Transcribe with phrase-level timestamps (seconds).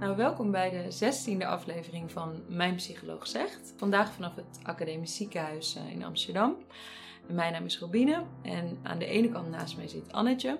[0.00, 3.74] Nou, welkom bij de zestiende aflevering van Mijn Psycholoog Zegt.
[3.76, 6.56] Vandaag vanaf het Academisch Ziekenhuis eh, in Amsterdam.
[7.26, 10.58] Mijn naam is Robine en aan de ene kant naast mij zit Annetje.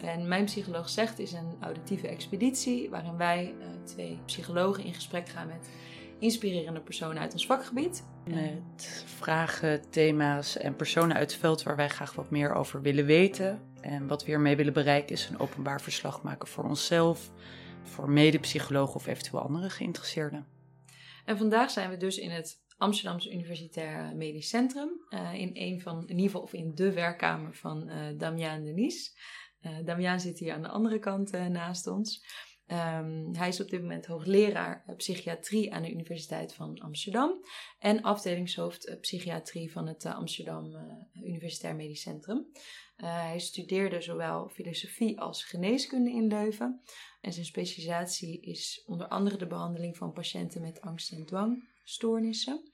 [0.00, 5.28] En Mijn Psycholoog Zegt is een auditieve expeditie waarin wij uh, twee psychologen in gesprek
[5.28, 5.70] gaan met
[6.18, 8.04] inspirerende personen uit ons vakgebied.
[8.24, 13.06] Met vragen, thema's en personen uit het veld waar wij graag wat meer over willen
[13.06, 13.60] weten.
[13.80, 17.30] En wat we ermee willen bereiken is een openbaar verslag maken voor onszelf,
[17.82, 20.46] voor medepsychologen of eventueel andere geïnteresseerden.
[21.24, 24.90] En vandaag zijn we dus in het Amsterdamse Universitair Medisch Centrum.
[25.10, 29.16] Uh, in een van, in ieder geval, of in de werkkamer van Damian Denies.
[29.62, 32.24] Uh, Damian zit hier aan de andere kant naast ons.
[32.66, 37.44] Um, hij is op dit moment hoogleraar psychiatrie aan de Universiteit van Amsterdam
[37.78, 40.76] en afdelingshoofd psychiatrie van het Amsterdam
[41.14, 42.46] Universitair Medisch Centrum.
[42.96, 46.80] hij studeerde zowel filosofie als geneeskunde in Leuven
[47.20, 52.72] en zijn specialisatie is onder andere de behandeling van patiënten met angst- en dwangstoornissen.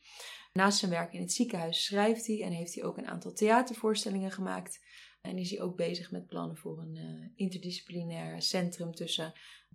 [0.52, 4.30] Naast zijn werk in het ziekenhuis schrijft hij en heeft hij ook een aantal theatervoorstellingen
[4.30, 4.84] gemaakt.
[5.20, 9.32] En is hij ook bezig met plannen voor een uh, interdisciplinair centrum tussen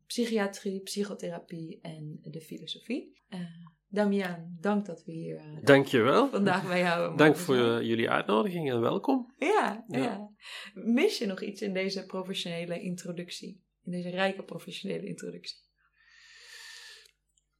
[0.08, 3.22] psychiatrie, psychotherapie en de filosofie.
[3.30, 3.39] Uh,
[3.88, 6.30] Damian, dank dat we hier uh, Dankjewel.
[6.30, 9.33] vandaag bij jou Dank voor jullie uitnodiging en welkom.
[9.38, 10.30] Ja, ja, ja.
[10.73, 13.61] Mis je nog iets in deze professionele introductie?
[13.84, 15.58] In deze rijke professionele introductie?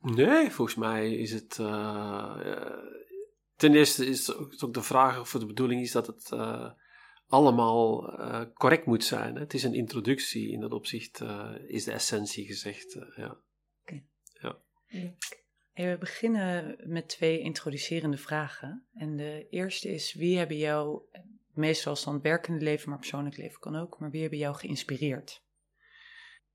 [0.02, 1.58] Nee, volgens mij is het.
[1.58, 2.38] Uh,
[3.56, 6.72] ten eerste is het ook de vraag of de bedoeling is dat het uh,
[7.28, 9.34] allemaal uh, correct moet zijn.
[9.34, 9.40] Hè?
[9.40, 11.22] Het is een introductie, in dat opzicht
[11.68, 13.00] is de essentie gezegd.
[13.16, 13.38] ja.
[13.82, 14.06] Okay.
[14.42, 14.58] ja.
[15.74, 18.86] we beginnen met twee introducerende vragen.
[18.94, 21.02] En de eerste is: wie hebben jou,
[21.54, 24.56] meestal als dan het werkende leven, maar persoonlijk leven kan ook, maar wie hebben jou
[24.56, 25.44] geïnspireerd?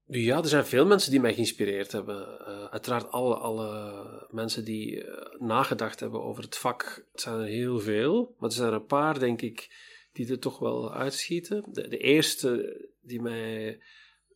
[0.09, 2.39] Ja, er zijn veel mensen die mij geïnspireerd hebben.
[2.41, 7.05] Uh, uiteraard alle, alle mensen die uh, nagedacht hebben over het vak.
[7.13, 9.69] Het zijn er heel veel, maar er zijn er een paar, denk ik,
[10.13, 11.65] die er toch wel uitschieten.
[11.73, 13.79] De, eerste die mij,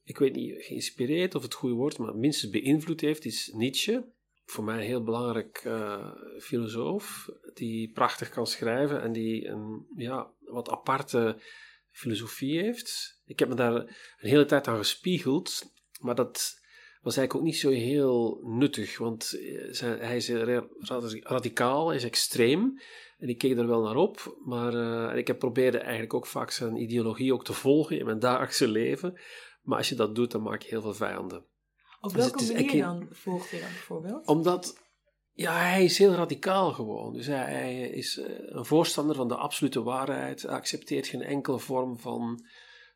[0.04, 4.04] ik weet niet, geïnspireerd of het goede woord, maar minstens beïnvloed heeft, is Nietzsche.
[4.44, 10.30] Voor mij een heel belangrijk uh, filosoof, die prachtig kan schrijven en die een ja,
[10.40, 11.36] wat aparte
[11.90, 13.20] filosofie heeft.
[13.24, 16.58] Ik heb me daar een hele tijd aan gespiegeld, maar dat
[17.00, 19.30] was eigenlijk ook niet zo heel nuttig, want
[19.80, 20.28] hij is
[21.22, 22.80] radicaal, hij is extreem.
[23.18, 26.50] En ik keek er wel naar op, maar uh, ik heb probeerde eigenlijk ook vaak
[26.50, 29.20] zijn ideologie ook te volgen in mijn dagelijkse leven.
[29.62, 31.44] Maar als je dat doet, dan maak je heel veel vijanden.
[32.00, 34.26] Op welke dus manier dan volgt hij dan bijvoorbeeld?
[34.26, 34.89] Omdat
[35.40, 37.12] ja, hij is heel radicaal gewoon.
[37.12, 40.42] Dus hij, is uh, een voorstander van de absolute waarheid.
[40.42, 42.44] Hij accepteert geen enkele vorm van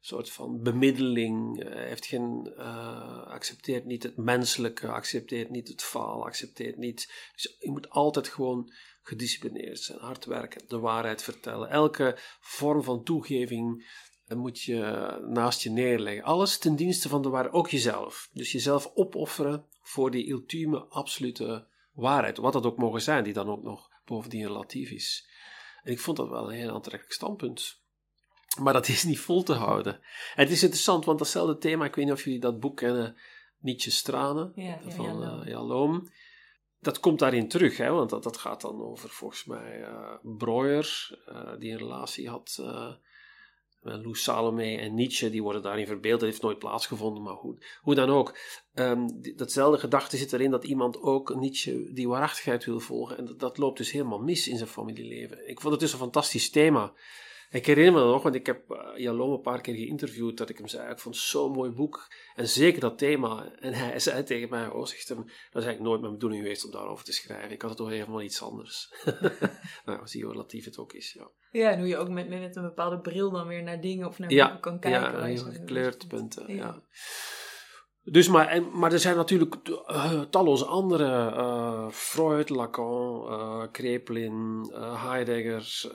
[0.00, 1.62] soort van bemiddeling.
[1.62, 7.12] Hij heeft geen, uh, accepteert niet het menselijke, accepteert niet het faal, accepteert niet.
[7.34, 8.72] Dus je moet altijd gewoon
[9.02, 11.70] gedisciplineerd zijn, hard werken, de waarheid vertellen.
[11.70, 13.86] Elke vorm van toegeving
[14.28, 16.24] moet je naast je neerleggen.
[16.24, 18.28] Alles ten dienste van de waarheid, ook jezelf.
[18.32, 23.48] Dus jezelf opofferen voor die ultieme, absolute waarheid, wat dat ook mogen zijn, die dan
[23.48, 25.28] ook nog bovendien relatief is.
[25.82, 27.82] En ik vond dat wel een heel aantrekkelijk standpunt.
[28.60, 29.94] Maar dat is niet vol te houden.
[30.34, 33.16] En het is interessant, want datzelfde thema, ik weet niet of jullie dat boek kennen,
[33.58, 36.08] Nietzsche's Tranen, ja, van ja, uh, Jan Loom.
[36.80, 41.18] Dat komt daarin terug, hè, want dat, dat gaat dan over volgens mij uh, Breuer,
[41.28, 42.62] uh, die een relatie had
[43.84, 46.20] Lou Salome en Nietzsche, die worden daarin verbeeld.
[46.20, 47.64] Dat heeft nooit plaatsgevonden, maar goed.
[47.80, 48.38] Hoe dan ook.
[49.20, 53.18] Die, datzelfde gedachte zit erin dat iemand ook Nietzsche die waarachtigheid wil volgen.
[53.18, 55.48] En dat loopt dus helemaal mis in zijn familieleven.
[55.48, 56.92] Ik vond het dus een fantastisch thema.
[57.54, 60.58] Ik herinner me nog, want ik heb uh, Jalom een paar keer geïnterviewd, dat ik
[60.58, 62.08] hem zei, ik vond het zo'n mooi boek.
[62.34, 63.52] En zeker dat thema.
[63.60, 65.26] En hij zei tegen mij, oh, zegt hem, dat
[65.62, 67.50] is eigenlijk nooit mijn bedoeling geweest om daarover te schrijven.
[67.50, 68.92] Ik had het toch helemaal iets anders.
[69.86, 71.30] nou, zie je hoe relatief het ook is, ja.
[71.50, 74.18] Ja, en hoe je ook met, met een bepaalde bril dan weer naar dingen of
[74.18, 75.18] naar ja, boeken kan kijken.
[75.18, 76.54] Ja, heel gekleurd punten, ja.
[76.54, 76.82] ja.
[78.04, 84.70] Dus, maar, en, maar er zijn natuurlijk uh, talloze andere, uh, Freud, Lacan, uh, Kreplin,
[84.96, 85.90] Heidegger,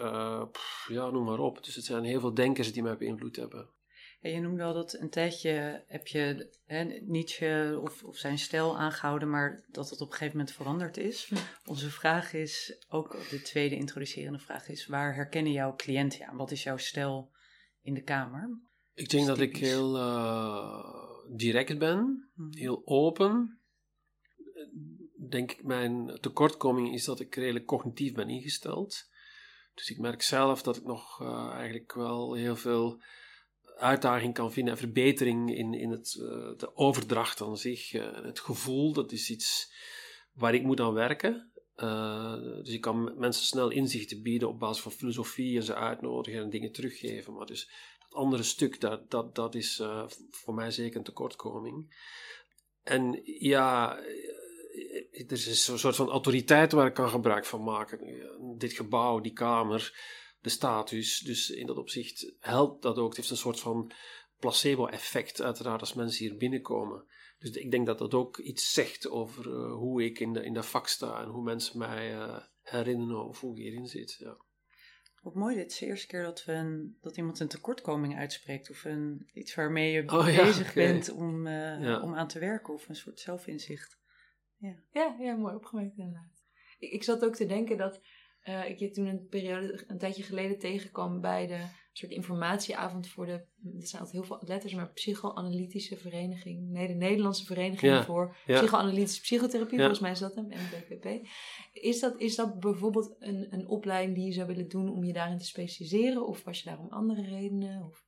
[0.51, 1.63] pff, ja, noem maar op.
[1.63, 3.69] Dus het zijn heel veel denkers die mij beïnvloed hebben.
[4.21, 8.77] En je noemde al dat een tijdje heb je hè, Nietzsche of, of zijn stijl
[8.77, 11.31] aangehouden, maar dat het op een gegeven moment veranderd is.
[11.65, 16.37] Onze vraag is, ook de tweede introducerende vraag is, waar herkennen jouw cliënten aan?
[16.37, 17.31] Wat is jouw stijl
[17.81, 18.59] in de kamer?
[18.93, 19.97] Ik denk dat ik heel
[21.29, 23.59] direct ben, heel open.
[25.29, 29.09] Denk ik, mijn tekortkoming is dat ik redelijk cognitief ben ingesteld.
[29.73, 33.01] Dus ik merk zelf dat ik nog uh, eigenlijk wel heel veel
[33.77, 36.11] uitdaging kan vinden en verbetering in, in het,
[36.57, 37.91] de overdracht aan zich.
[37.91, 39.73] het gevoel, dat is iets
[40.33, 41.51] waar ik moet aan werken.
[42.63, 46.49] dus ik kan mensen snel inzichten bieden op basis van filosofie en ze uitnodigen en
[46.49, 47.33] dingen teruggeven.
[47.33, 47.69] Maar dus
[48.09, 49.83] dat andere stuk, dat, dat, dat is
[50.31, 51.95] voor mij zeker een tekortkoming.
[52.83, 53.97] En ja,
[55.11, 57.99] er is een soort van autoriteit waar ik kan gebruik van maken.
[58.57, 59.99] Dit gebouw, die kamer,
[60.41, 61.19] de status.
[61.19, 63.07] Dus in dat opzicht helpt dat ook.
[63.07, 63.91] Het heeft een soort van
[64.39, 67.05] placebo-effect, uiteraard, als mensen hier binnenkomen.
[67.39, 70.53] Dus ik denk dat dat ook iets zegt over uh, hoe ik in de, in
[70.53, 72.17] de vak sta en hoe mensen mij
[72.61, 74.15] herinneren of hoe ik hierin zit.
[74.19, 74.37] Ja.
[75.21, 78.69] Wat mooi, dit is de eerste keer dat, we een, dat iemand een tekortkoming uitspreekt.
[78.69, 82.01] Of een, iets waarmee je oh, bezig bent om, uh, ja.
[82.01, 82.73] om aan te werken.
[82.73, 83.99] Of een soort zelfinzicht.
[84.57, 86.43] Ja, ja, ja mooi opgemerkt inderdaad.
[86.79, 88.01] Ik, ik zat ook te denken dat
[88.45, 93.25] uh, ik je toen een periode, een tijdje geleden tegenkwam bij de soort informatieavond voor
[93.25, 98.35] de, er zijn altijd heel veel letters, maar psychoanalytische vereniging, nee, de Nederlandse vereniging voor
[98.45, 101.27] psychoanalytische psychotherapie, volgens mij is dat hem, NBPP.
[101.73, 105.13] Is dat, is dat bijvoorbeeld een, een opleiding die je zou willen doen om je
[105.13, 107.83] daarin te specialiseren, of was je daar om andere redenen?
[107.83, 108.07] Of?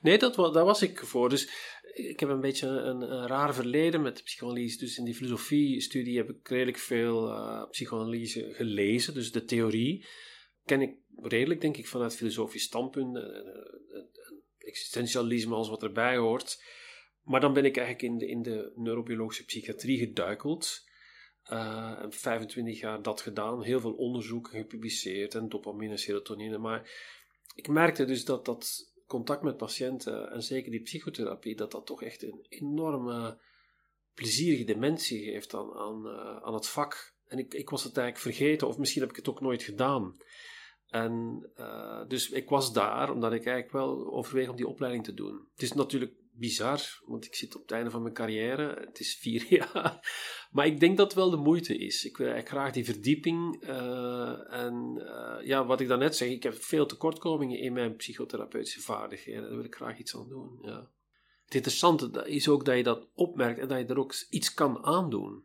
[0.00, 1.28] Nee, dat, daar was ik voor.
[1.28, 1.50] Dus
[1.92, 4.78] ik heb een beetje een, een raar verleden met psychoanalyse.
[4.78, 9.14] Dus in die filosofie-studie heb ik redelijk veel uh, psychoanalyse gelezen.
[9.14, 10.06] Dus de theorie
[10.64, 13.16] ken ik redelijk, denk ik, vanuit filosofisch standpunt.
[13.16, 13.22] Uh,
[14.58, 16.62] existentialisme, als wat erbij hoort.
[17.22, 20.90] Maar dan ben ik eigenlijk in de, in de neurobiologische psychiatrie geduikeld.
[21.50, 26.58] Uh, 25 jaar dat gedaan, heel veel onderzoeken gepubliceerd en dopamine, serotonine.
[26.58, 26.90] Maar
[27.54, 32.02] ik merkte dus dat dat contact met patiënten en zeker die psychotherapie, dat dat toch
[32.02, 33.40] echt een enorme
[34.14, 36.08] plezierige dimensie geeft aan, aan,
[36.42, 37.14] aan het vak.
[37.26, 40.16] En ik, ik was het eigenlijk vergeten, of misschien heb ik het ook nooit gedaan.
[40.92, 45.14] En uh, dus ik was daar omdat ik eigenlijk wel overweeg om die opleiding te
[45.14, 45.48] doen.
[45.52, 48.84] Het is natuurlijk bizar, want ik zit op het einde van mijn carrière.
[48.86, 50.00] Het is vier jaar.
[50.50, 52.04] Maar ik denk dat het wel de moeite is.
[52.04, 53.64] Ik wil eigenlijk graag die verdieping.
[53.68, 58.80] Uh, en uh, ja, wat ik daarnet zeg, ik heb veel tekortkomingen in mijn psychotherapeutische
[58.80, 59.42] vaardigheden.
[59.42, 60.58] Daar wil ik graag iets aan doen.
[60.62, 60.90] Ja.
[61.44, 64.84] Het interessante is ook dat je dat opmerkt en dat je er ook iets kan
[64.84, 65.44] aandoen.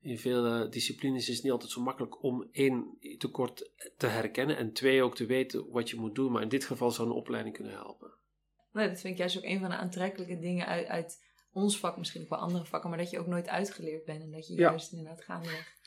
[0.00, 4.72] In veel disciplines is het niet altijd zo makkelijk om één tekort te herkennen en
[4.72, 6.32] twee ook te weten wat je moet doen.
[6.32, 8.12] Maar in dit geval zou een opleiding kunnen helpen.
[8.72, 11.96] Nee, dat vind ik juist ook een van de aantrekkelijke dingen uit, uit ons vak,
[11.96, 14.54] misschien ook wel andere vakken, maar dat je ook nooit uitgeleerd bent en dat je
[14.54, 15.78] juist inderdaad gaandeweg.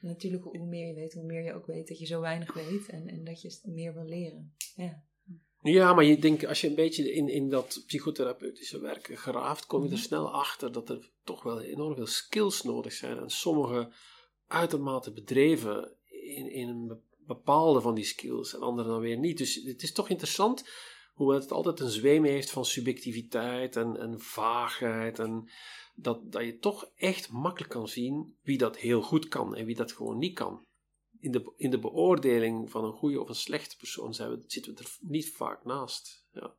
[0.00, 2.88] Natuurlijk, hoe meer je weet, hoe meer je ook weet dat je zo weinig weet
[2.88, 4.54] en, en dat je meer wil leren.
[4.76, 5.02] Ja.
[5.72, 9.82] Ja, maar je denkt, als je een beetje in, in dat psychotherapeutische werk graaft, kom
[9.82, 10.02] je er mhm.
[10.02, 13.18] snel achter dat er toch wel enorm veel skills nodig zijn.
[13.18, 13.92] En sommige
[14.46, 19.38] uitermate bedreven in, in een bepaalde van die skills en andere dan weer niet.
[19.38, 20.68] Dus het is toch interessant
[21.14, 25.18] hoe het altijd een zweem heeft van subjectiviteit en, en vaagheid.
[25.18, 25.50] En
[25.94, 29.76] dat, dat je toch echt makkelijk kan zien wie dat heel goed kan en wie
[29.76, 30.64] dat gewoon niet kan.
[31.24, 34.74] In de, in de beoordeling van een goede of een slechte persoon zijn we, zitten
[34.74, 36.26] we er niet vaak naast.
[36.32, 36.54] Ja.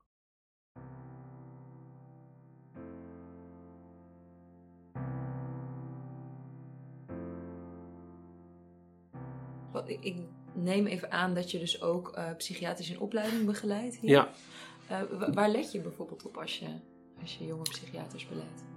[9.85, 10.15] Ik
[10.53, 13.97] neem even aan dat je dus ook uh, psychiatrisch in opleiding begeleidt.
[13.97, 14.09] Hier.
[14.09, 14.31] Ja.
[14.91, 16.79] Uh, waar let je bijvoorbeeld op als je,
[17.21, 18.74] als je jonge psychiaters beleidt?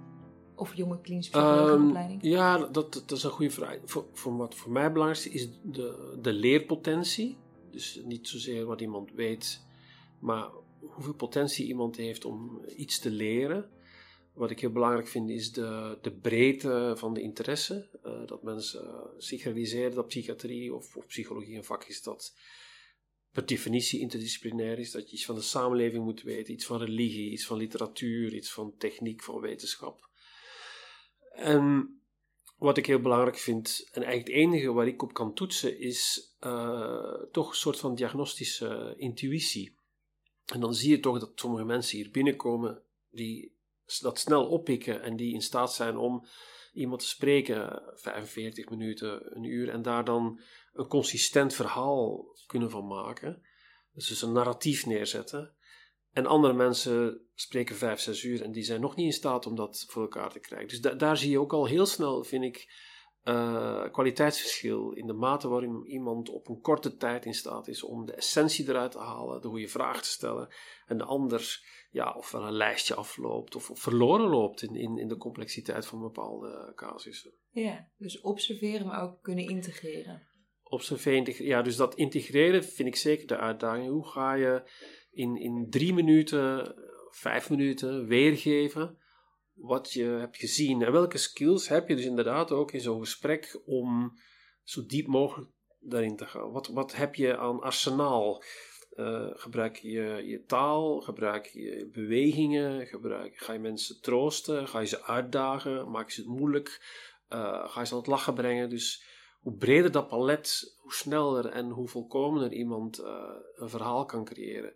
[0.59, 2.23] Of jonge klinische psychologenopleiding?
[2.23, 3.77] Um, ja, dat, dat is een goede vraag.
[3.85, 7.37] Voor, voor wat voor mij belangrijk is, is de, de leerpotentie.
[7.71, 9.61] Dus niet zozeer wat iemand weet,
[10.19, 10.49] maar
[10.79, 13.69] hoeveel potentie iemand heeft om iets te leren.
[14.33, 17.89] Wat ik heel belangrijk vind is de, de breedte van de interesse.
[18.05, 22.35] Uh, dat mensen uh, zich realiseren dat psychiatrie of, of, psychologie een vak is dat
[23.31, 24.91] per definitie interdisciplinair is.
[24.91, 28.51] Dat je iets van de samenleving moet weten, iets van religie, iets van literatuur, iets
[28.51, 30.08] van techniek, van wetenschap.
[31.31, 31.93] En
[32.57, 36.33] wat ik heel belangrijk vind, en eigenlijk het enige waar ik op kan toetsen, is
[36.39, 39.77] uh, toch een soort van diagnostische intuïtie.
[40.45, 43.57] En dan zie je toch dat sommige mensen hier binnenkomen die
[44.01, 46.27] dat snel oppikken en die in staat zijn om
[46.73, 50.41] iemand te spreken 45 minuten, een uur en daar dan
[50.73, 53.41] een consistent verhaal kunnen van maken.
[53.93, 55.55] Dus, dus een narratief neerzetten.
[56.19, 59.55] En andere mensen spreken 5, 6 uur en die zijn nog niet in staat om
[59.55, 60.67] dat voor elkaar te krijgen.
[60.67, 62.67] Dus daar zie je ook al heel snel, vind ik,
[63.23, 68.05] uh, kwaliteitsverschil in de mate waarin iemand op een korte tijd in staat is om
[68.05, 70.53] de essentie eruit te halen, de goede vraag te stellen,
[70.85, 71.61] en de ander
[71.91, 75.99] ja, ofwel een lijstje afloopt of, of verloren loopt in, in, in de complexiteit van
[75.99, 77.33] bepaalde casussen.
[77.49, 80.27] Ja, dus observeren, maar ook kunnen integreren.
[80.63, 83.89] Observeren, ja, dus dat integreren vind ik zeker de uitdaging.
[83.89, 84.63] Hoe ga je
[85.11, 86.75] in, in drie minuten
[87.09, 88.97] vijf minuten weergeven
[89.53, 90.81] wat je hebt gezien.
[90.81, 94.19] En welke skills heb je dus inderdaad ook in zo'n gesprek om
[94.63, 95.49] zo diep mogelijk
[95.79, 96.51] daarin te gaan.
[96.51, 98.43] Wat, wat heb je aan arsenaal?
[98.95, 101.01] Uh, gebruik je je taal?
[101.01, 102.87] Gebruik je bewegingen?
[102.87, 104.67] Gebruik, ga je mensen troosten?
[104.67, 105.91] Ga je ze uitdagen?
[105.91, 106.67] Maak je ze het moeilijk?
[107.29, 108.69] Uh, ga je ze aan het lachen brengen?
[108.69, 109.03] Dus
[109.39, 113.05] hoe breder dat palet, hoe sneller en hoe volkomener iemand uh,
[113.55, 114.73] een verhaal kan creëren.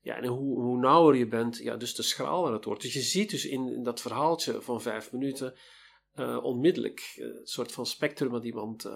[0.00, 2.82] Ja, en hoe, hoe nauwer je bent, ja, dus te schraler het wordt.
[2.82, 5.54] Dus je ziet dus in, dat verhaaltje van vijf minuten
[6.14, 8.90] uh, onmiddellijk een soort van spectrum wat iemand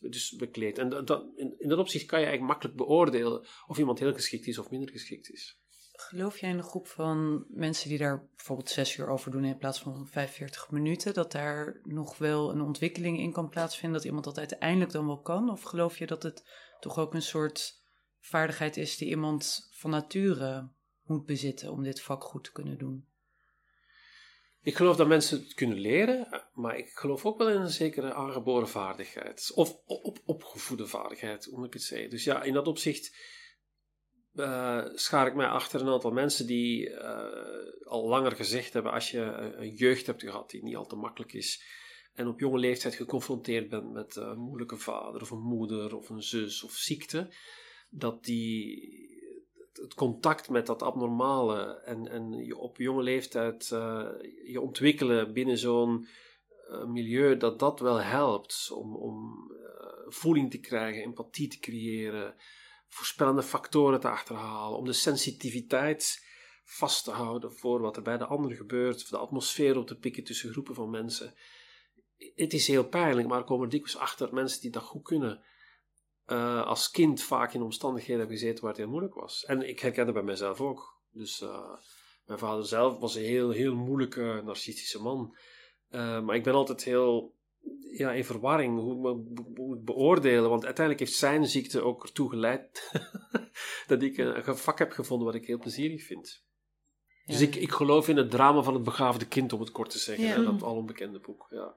[0.00, 0.78] dus bekleedt.
[0.78, 4.46] En dat, in, in, dat opzicht kan je eigenlijk makkelijk beoordelen of iemand heel geschikt
[4.46, 5.58] is of minder geschikt is.
[6.00, 9.58] Geloof jij in een groep van mensen die daar bijvoorbeeld zes uur over doen in
[9.58, 14.24] plaats van 45 minuten, dat daar nog wel een ontwikkeling in kan plaatsvinden, dat iemand
[14.24, 15.50] dat uiteindelijk dan wel kan?
[15.50, 16.44] Of geloof je dat het
[16.80, 17.82] toch ook een soort
[18.20, 20.68] vaardigheid is die iemand van nature
[21.02, 23.06] moet bezitten om dit vak goed te kunnen doen?
[24.62, 28.14] Ik geloof dat mensen het kunnen leren, maar ik geloof ook wel in een zekere
[28.14, 29.52] aangeboren vaardigheid.
[29.54, 32.10] Of op, opgevoede vaardigheid, hoe moet ik het zeggen.
[32.10, 33.36] Dus ja, in dat opzicht
[34.34, 37.24] uh, schaar ik mij achter een aantal mensen die uh,
[37.84, 39.20] al langer gezegd hebben: als je
[39.56, 41.62] een jeugd hebt gehad die niet al te makkelijk is,
[42.14, 46.22] en op jonge leeftijd geconfronteerd bent met een moeilijke vader of een moeder of een
[46.22, 47.34] zus of ziekte,
[47.90, 48.96] dat die
[49.72, 54.08] het contact met dat abnormale en, en je op jonge leeftijd uh,
[54.44, 56.06] je ontwikkelen binnen zo'n
[56.86, 59.46] milieu, dat dat wel helpt om, om
[60.08, 62.34] voeling te krijgen, empathie te creëren,
[62.88, 66.26] voorspellende factoren te achterhalen, om de sensitiviteit
[66.64, 69.98] vast te houden voor wat er bij de ander gebeurt, of de atmosfeer op te
[69.98, 71.34] pikken tussen groepen van mensen.
[72.34, 75.44] Het is heel pijnlijk, maar er komen dikwijls achter mensen die dat goed kunnen
[76.26, 79.44] uh, als kind vaak in omstandigheden heb gezeten waar het heel moeilijk was.
[79.44, 81.02] En ik herken dat bij mezelf ook.
[81.10, 81.74] Dus uh,
[82.24, 85.36] mijn vader zelf was een heel, heel moeilijke, narcistische man.
[85.90, 87.34] Uh, maar ik ben altijd heel
[87.92, 90.50] ja, in verwarring hoe ik moet beoordelen.
[90.50, 92.90] Want uiteindelijk heeft zijn ziekte ook ertoe geleid
[93.86, 96.46] dat ik een, een, vak heb gevonden wat ik heel plezierig vind.
[97.24, 99.98] Dus ik, ik geloof in het drama van het begaafde kind, om het kort te
[99.98, 100.24] zeggen.
[100.24, 100.42] Ja.
[100.42, 101.46] Dat al onbekende boek.
[101.50, 101.76] Ja.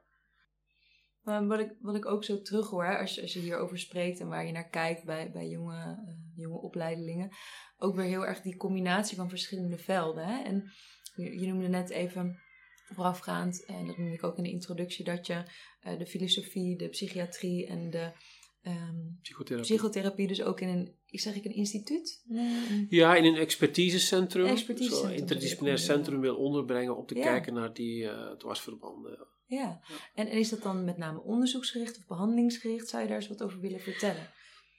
[1.22, 4.20] Maar wat ik, wat ik ook zo terug hoor, als je, als je hierover spreekt
[4.20, 7.30] en waar je naar kijkt bij, bij jonge, uh, jonge opleidelingen,
[7.78, 10.26] ook weer heel erg die combinatie van verschillende velden.
[10.28, 10.44] Hè?
[10.44, 10.72] En
[11.16, 12.40] je, je noemde net even
[12.94, 15.44] voorafgaand, en dat noem ik ook in de introductie, dat je
[15.88, 18.12] uh, de filosofie, de psychiatrie en de
[18.64, 19.76] um, psychotherapie.
[19.76, 22.24] psychotherapie dus ook in een, zeg ik een instituut?
[22.26, 27.24] Nee, ja, in een expertisecentrum, expertisecentrum zo interdisciplinair centrum wil onderbrengen om te ja.
[27.24, 29.28] kijken naar die uh, dwarsverbanden.
[29.46, 29.82] Ja.
[30.14, 32.88] En, en is dat dan met name onderzoeksgericht of behandelingsgericht?
[32.88, 34.30] Zou je daar eens wat over willen vertellen?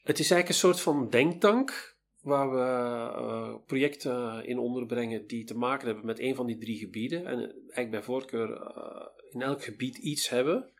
[0.03, 1.92] Het is eigenlijk een soort van denktank
[2.23, 6.79] waar we uh, projecten in onderbrengen die te maken hebben met een van die drie
[6.79, 7.27] gebieden.
[7.27, 10.73] En eigenlijk bij voorkeur uh, in elk gebied iets hebben.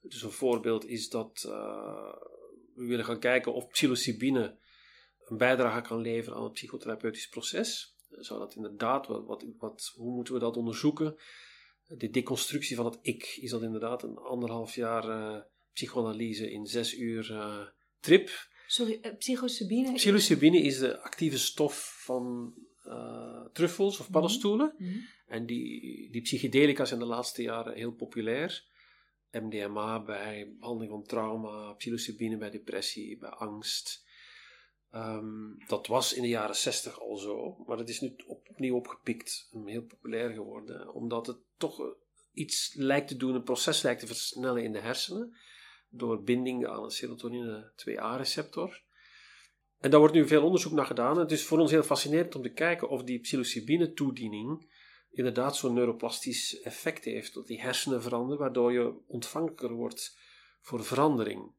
[0.00, 1.40] Dus een voorbeeld is dat
[2.74, 4.58] we willen gaan kijken of psilocybine
[5.24, 7.96] een bijdrage kan leveren aan het psychotherapeutisch proces.
[8.08, 11.16] Zou dat inderdaad, wat, wat, hoe moeten we dat onderzoeken?
[11.88, 17.26] de deconstructie van het ik is dat inderdaad een anderhalf jaar psychoanalyse in zes uur
[18.00, 18.30] trip.
[18.70, 19.92] Sorry, uh, psilocybine?
[19.92, 22.54] Psilocybine is de actieve stof van
[23.52, 24.12] truffels of mhm.
[24.12, 24.74] paddenstoelen.
[24.78, 25.06] Mm -hmm.
[25.26, 28.64] En die, die psychedelica zijn de laatste jaren heel populair.
[29.30, 34.06] MDMA bij behandeling van trauma, psilocybine bij depressie, bij angst.
[34.94, 39.48] Um, dat was in de jaren 60 al zo, maar het is nu opnieuw opgepikt
[39.52, 41.96] en heel populair geworden, omdat het toch
[42.32, 45.36] iets lijkt te doen, een proces lijkt te versnellen in de hersenen,
[45.88, 48.82] door binding aan een serotonine 2A-receptor.
[49.78, 51.18] En daar wordt nu veel onderzoek naar gedaan.
[51.18, 54.66] Het is voor ons heel fascinerend om te kijken of die psilocybine-toediening
[55.10, 60.18] inderdaad zo'n neuroplastisch effect heeft, dat die hersenen veranderen, waardoor je ontvankelijker wordt
[60.60, 61.52] voor verandering.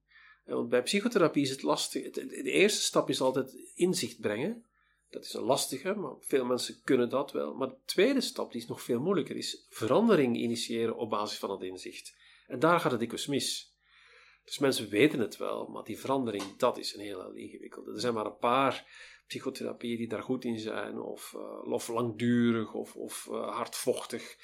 [0.45, 2.11] Want bij psychotherapie is het lastig.
[2.11, 4.65] De eerste stap is altijd inzicht brengen.
[5.09, 7.53] Dat is een lastige, maar veel mensen kunnen dat wel.
[7.53, 11.51] Maar de tweede stap, die is nog veel moeilijker, is verandering initiëren op basis van
[11.51, 12.15] het inzicht.
[12.47, 13.68] En daar gaat het dikwijls mis.
[14.49, 17.93] Dus mensen weten het wel, maar die verandering, dat is een heel ingewikkelde.
[17.93, 18.85] Er zijn maar een paar
[19.27, 24.37] psychotherapieën die daar goed in zijn, of, uh, of langdurig, of, of uh, hardvochtig.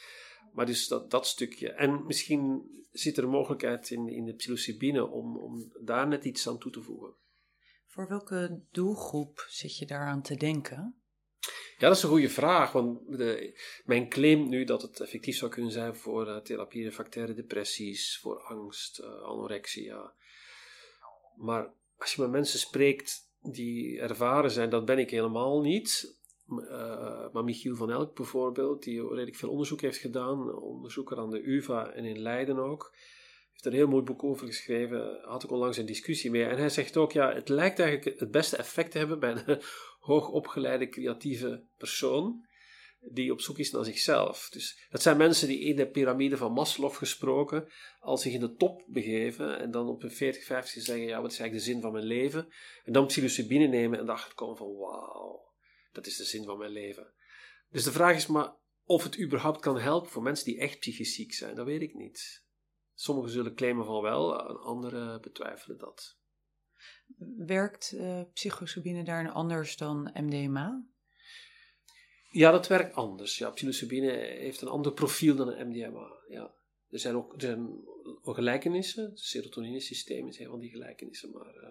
[0.54, 1.72] Maar dus dat, dat stukje.
[1.72, 6.48] En misschien zit er een mogelijkheid in, in de psilocybine om, om daar net iets
[6.48, 7.14] aan toe te voegen.
[7.86, 10.96] Voor welke doelgroep zit je daaraan te denken?
[11.78, 12.72] Ja, dat is een goede vraag.
[12.72, 17.34] Want de, mijn claim nu dat het effectief zou kunnen zijn voor uh, therapie refractaire
[17.34, 20.14] depressies, voor angst, uh, anorexia.
[21.36, 26.18] Maar als je met mensen spreekt die ervaren zijn, dat ben ik helemaal niet.
[26.50, 31.48] uh, maar Michiel van Elk bijvoorbeeld, die redelijk veel onderzoek heeft gedaan, onderzoeker aan de
[31.48, 32.96] UvA en in Leiden ook,
[33.52, 36.46] heeft er een heel mooi boek over geschreven, had ik onlangs een discussie mee.
[36.46, 39.62] En hij zegt ook, ja, het lijkt eigenlijk het beste effect te hebben bij een
[40.06, 42.46] hoogopgeleide creatieve persoon,
[43.00, 44.50] die op zoek is naar zichzelf.
[44.50, 47.68] Dus dat zijn mensen die in de piramide van Maslow gesproken,
[48.00, 51.32] als zich in de top begeven en dan op hun 40, 50 zeggen, ja, wat
[51.32, 52.48] is eigenlijk de zin van mijn leven?
[52.84, 55.54] En dan psilocybine nemen en daarachter komen van, wauw,
[55.92, 57.14] dat is de zin van mijn leven.
[57.70, 61.16] Dus de vraag is maar of het überhaupt kan helpen voor mensen die echt psychisch
[61.16, 62.44] ziek zijn, dat weet ik niet.
[62.94, 66.18] Sommigen zullen claimen van wel, anderen betwijfelen dat.
[67.38, 70.86] Werkt uh, psilocybine daarin anders dan MDMA?
[72.32, 73.38] Ja, dat werkt anders.
[73.38, 76.12] Ja, psilocybine heeft een ander profiel dan een MDMA.
[76.28, 76.54] Ja.
[76.90, 77.86] Er zijn ook, er zijn
[78.22, 79.10] ook gelijkenissen.
[79.10, 81.64] Het serotonine-systeem is een van die gelijkenissen, maar uh,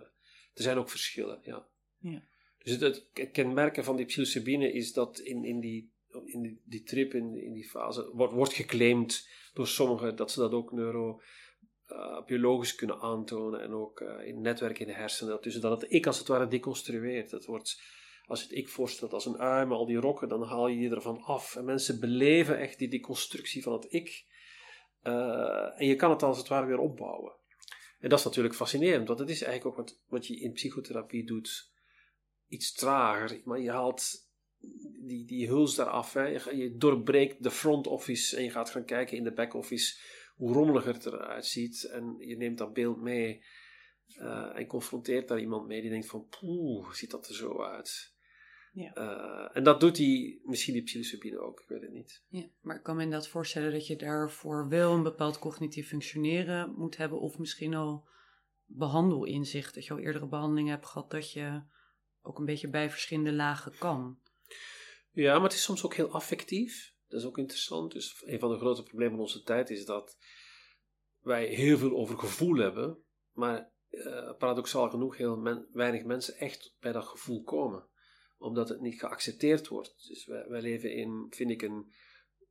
[0.54, 1.40] er zijn ook verschillen.
[1.42, 1.68] Ja.
[1.98, 2.22] ja.
[2.58, 5.92] Dus het, het, kenmerken van die psilocybine is dat in, in, die,
[6.24, 10.40] in die, die trip, in, in die fase, wordt, wordt geclaimd door sommigen dat ze
[10.40, 11.32] dat ook neurobiologisch
[11.88, 15.38] uh, kunnen aantonen en ook uh, in netwerken in de hersenen.
[15.40, 17.30] Dus dat het ik als het ware deconstrueert.
[17.30, 17.82] Het wordt
[18.26, 20.90] als je het ik voorstelt als een ui al die rokken, dan haal je je
[20.90, 21.56] ervan af.
[21.56, 24.24] En mensen beleven echt die deconstructie van het ik.
[25.02, 27.32] Uh, en je kan het als het ware weer opbouwen.
[27.98, 31.26] En dat is natuurlijk fascinerend, want het is eigenlijk ook wat, wat je in psychotherapie
[31.26, 31.72] doet.
[32.48, 34.28] Iets trager, maar je haalt
[35.00, 36.12] die, die huls daaraf.
[36.12, 36.26] Hè.
[36.26, 39.98] Je, je doorbreekt de front office en je gaat gaan kijken in de back office
[40.34, 41.84] hoe rommeliger het eruit ziet.
[41.84, 43.44] En je neemt dat beeld mee
[44.18, 48.12] uh, en confronteert daar iemand mee die denkt van, poeh, ziet dat er zo uit?
[48.72, 48.96] Ja.
[48.96, 52.22] Uh, en dat doet hij misschien die psilocybine ook, ik weet het niet.
[52.28, 56.74] Ja, maar ik kan me inderdaad voorstellen dat je daarvoor wel een bepaald cognitief functioneren
[56.76, 58.08] moet hebben, of misschien al
[58.66, 61.62] behandelinzicht, dat je al eerdere behandelingen hebt gehad, dat je
[62.22, 64.18] ook een beetje bij verschillende lagen kan.
[65.10, 66.93] Ja, maar het is soms ook heel affectief.
[67.14, 67.92] Dat is ook interessant.
[67.92, 70.18] Dus een van de grote problemen van onze tijd is dat
[71.20, 72.98] wij heel veel over gevoel hebben,
[73.32, 77.88] maar uh, paradoxaal genoeg heel weinig mensen echt bij dat gevoel komen
[78.38, 80.08] omdat het niet geaccepteerd wordt.
[80.08, 81.92] Dus wij, wij leven in, vind ik, een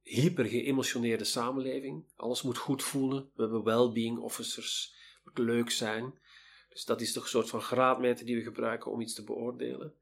[0.02, 2.12] hyper geëmotioneerde samenleving.
[2.16, 3.32] Alles moet goed voelen.
[3.36, 4.96] We hebben well-being officers.
[5.24, 6.20] Moet leuk zijn.
[6.70, 9.96] Dus dat is toch een soort van graadmeter die we gebruiken om iets te beoordelen.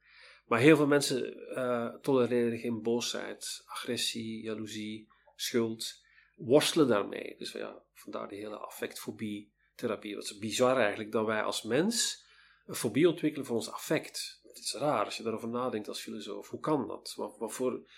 [0.51, 6.01] Maar heel veel mensen uh, tolereren geen boosheid, agressie, jaloezie, schuld.
[6.35, 7.35] Worstelen daarmee.
[7.37, 10.15] Dus ja, vandaar de hele affectfobie-therapie.
[10.15, 12.25] Wat is bizar eigenlijk dat wij als mens
[12.65, 16.49] een fobie ontwikkelen voor ons affect het is raar als je daarover nadenkt als filosoof.
[16.49, 17.13] Hoe kan dat?
[17.15, 17.89] Wat, wat voor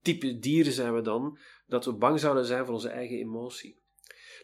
[0.00, 3.80] type dieren zijn we dan dat we bang zouden zijn voor onze eigen emotie?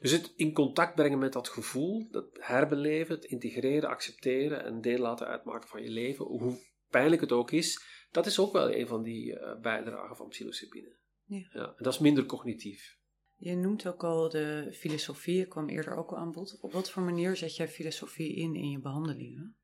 [0.01, 4.99] Dus het in contact brengen met dat gevoel, dat herbeleven, het integreren, accepteren en deel
[4.99, 6.59] laten uitmaken van je leven, hoe
[6.91, 10.97] pijnlijk het ook is, dat is ook wel een van die uh, bijdragen van psilocybine.
[11.25, 11.49] Ja.
[11.53, 11.75] ja.
[11.77, 12.97] En dat is minder cognitief.
[13.37, 16.59] Je noemt ook al de filosofie, ik kwam eerder ook al aan bod.
[16.61, 19.57] Op wat voor manier zet jij filosofie in in je behandelingen?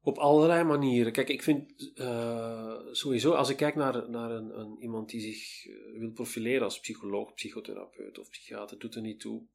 [0.00, 1.12] Op allerlei manieren.
[1.12, 5.66] Kijk, ik vind uh, sowieso, als ik kijk naar, naar een, een iemand die zich
[5.66, 9.46] uh, wil profileren als psycholoog, psychotherapeut of psychiater, doet er niet toe.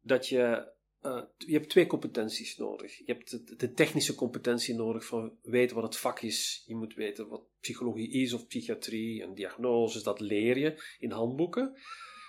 [0.00, 0.72] Dat je,
[1.06, 2.98] uh, je hebt twee competenties nodig.
[2.98, 6.64] Je hebt de, technische competentie nodig van weten wat het vak is.
[6.66, 11.76] Je moet weten wat psychologie is of psychiatrie en diagnoses, dat leer je in handboeken.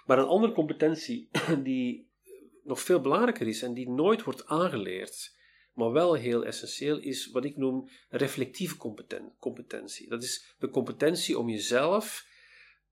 [0.06, 1.30] Maar een andere competentie
[1.64, 2.10] die
[2.64, 5.34] nog veel belangrijker is en die nooit wordt aangeleerd
[5.76, 8.78] maar wel heel essentieel is wat ik noem reflectieve
[9.40, 10.10] competentie.
[10.10, 12.28] Dat is de competentie om jezelf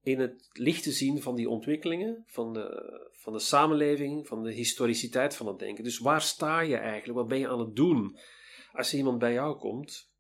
[0.03, 4.51] in het licht te zien van die ontwikkelingen, van de, van de samenleving, van de
[4.51, 5.83] historiciteit van het denken.
[5.83, 7.19] Dus waar sta je eigenlijk?
[7.19, 8.17] Wat ben je aan het doen?
[8.73, 10.11] Als er iemand bij jou komt,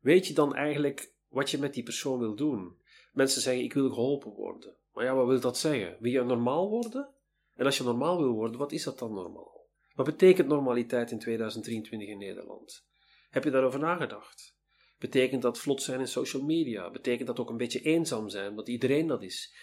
[0.00, 2.76] weet je dan eigenlijk wat je met die persoon wil doen?
[3.12, 4.76] Mensen zeggen: Ik wil geholpen worden.
[4.92, 5.96] Maar ja, wat wil dat zeggen?
[6.00, 7.08] Wil je normaal worden?
[7.54, 9.66] En als je normaal wil worden, wat is dat dan normaal?
[9.94, 12.86] Wat betekent normaliteit in 2023 in Nederland?
[13.30, 14.55] Heb je daarover nagedacht?
[14.98, 16.90] Betekent dat vlot zijn in social media?
[16.90, 19.54] Betekent dat ook een beetje eenzaam zijn, want iedereen dat is?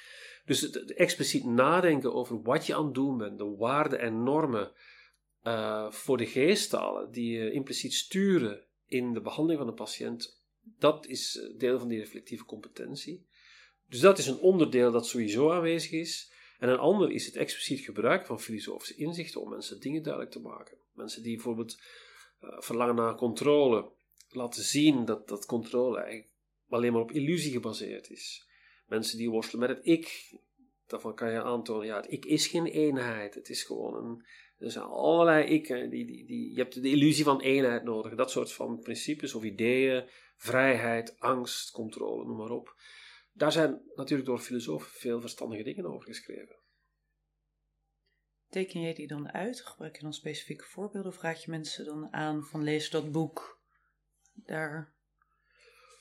[0.46, 4.72] Dus het, expliciet nadenken over wat je aan het doen bent, de waarden en normen
[5.44, 11.08] uh, voor de geesttalen die je impliciet sturen in de behandeling van de patiënt, dat
[11.08, 13.26] is eh, deel van die reflectieve competentie.
[13.90, 16.32] Dus dat is een onderdeel dat sowieso aanwezig is.
[16.60, 20.40] En een ander is het expliciet gebruik van filosofische inzichten om mensen dingen duidelijk te
[20.40, 20.78] maken.
[20.94, 21.82] Mensen die bijvoorbeeld
[22.42, 23.92] uh, verlangen naar controle,
[24.36, 26.32] laten zien dat, dat controle eigenlijk
[26.70, 28.48] alleen maar op illusie gebaseerd is.
[28.88, 30.38] Mensen die worstelen met het ik,
[30.88, 34.26] daarvan kan je aantonen, ja, het ik is geen eenheid, het is gewoon een,
[34.58, 38.16] er zijn allerlei ikken, die, die, die, je hebt de illusie van eenheid nodig.
[38.16, 42.76] Dat soort van principes of ideeën vrijheid, angst, controle, noem maar op.
[43.34, 46.56] Daar zijn natuurlijk door filosofen veel verstandige dingen over geschreven.
[48.50, 49.62] Teken jij die dan uit?
[49.62, 51.12] Gebruik je dan specifieke voorbeelden?
[51.12, 53.62] Of raad je mensen dan aan van lees dat boek?
[54.34, 54.94] Daar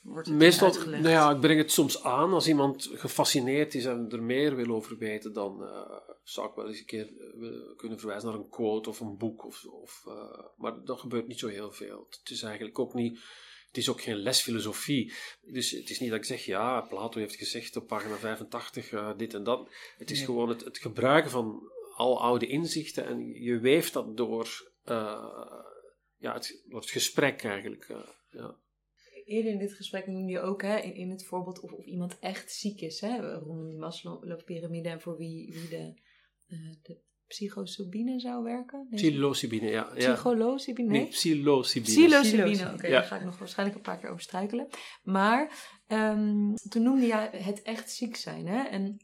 [0.01, 1.01] wordt het Meestal, uitgelegd.
[1.03, 2.33] nou ja, ik breng het soms aan.
[2.33, 6.67] Als iemand gefascineerd is en er meer wil over weten, dan eh, zou ik wel
[6.67, 7.07] eens een keer
[7.41, 9.45] eh, kunnen verwijzen naar een quote of een boek.
[9.45, 12.07] Of, of, eh, maar dat gebeurt niet zo heel veel.
[12.09, 13.19] Het is eigenlijk ook niet.
[13.67, 15.13] Het is ook geen les filosofie.
[15.41, 19.11] Dus het is niet dat ik zeg, ja, Plato heeft gezegd op pagina 85 eh,
[19.17, 19.69] dit en dat.
[19.97, 20.25] Het is Nee.
[20.25, 24.71] gewoon het, het gebruiken van al oude inzichten en je weeft dat door,
[26.17, 27.87] ja, het, door het gesprek eigenlijk.
[28.33, 28.61] Ja.
[29.25, 32.19] Eerder in dit gesprek noemde je ook hè, in, in het voorbeeld of, of iemand
[32.19, 33.01] echt ziek is.
[33.01, 36.01] Hè, rondom die Maslow-pyramide en voor wie, wie de,
[36.47, 37.01] eh, de
[38.19, 38.87] zou werken.
[38.89, 39.91] Nee, Psilocybine, ja.
[39.95, 40.13] ja.
[40.13, 40.89] Psycholocybine?
[40.89, 41.85] Nee, Nee, psilocybine.
[41.93, 42.73] Psilocybine, Psilocybine.
[42.73, 42.91] oké, Ja.
[42.93, 44.67] daar ga ik nog waarschijnlijk een paar keer over struikelen.
[45.03, 48.47] Maar ehm, toen noemde jij het echt ziek zijn.
[48.47, 48.63] Hè?
[48.63, 48.97] En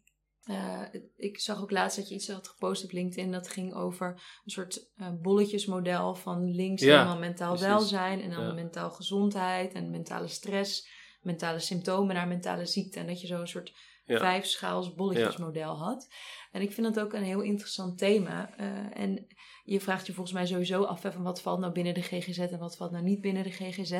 [0.50, 3.32] eh, ik zag ook laatst dat je iets had gepost op LinkedIn.
[3.32, 4.08] Dat ging over
[4.46, 7.68] een soort eh, bolletjesmodel van links Ja, helemaal mentaal precies.
[7.68, 8.22] welzijn.
[8.22, 8.54] En dan Ja.
[8.54, 10.88] mentaal gezondheid en mentale stress.
[11.22, 13.00] Mentale symptomen naar mentale ziekte.
[13.00, 13.74] En dat je zo een soort
[14.06, 14.18] Ja.
[14.18, 16.08] vijfschaals bolletjesmodel had.
[16.52, 18.58] En ik vind dat ook een heel interessant thema.
[18.58, 19.28] Eh, en
[19.64, 22.60] je vraagt je volgens mij sowieso af van wat valt nou binnen de GGZ en
[22.60, 23.92] wat valt nou niet binnen de GGZ.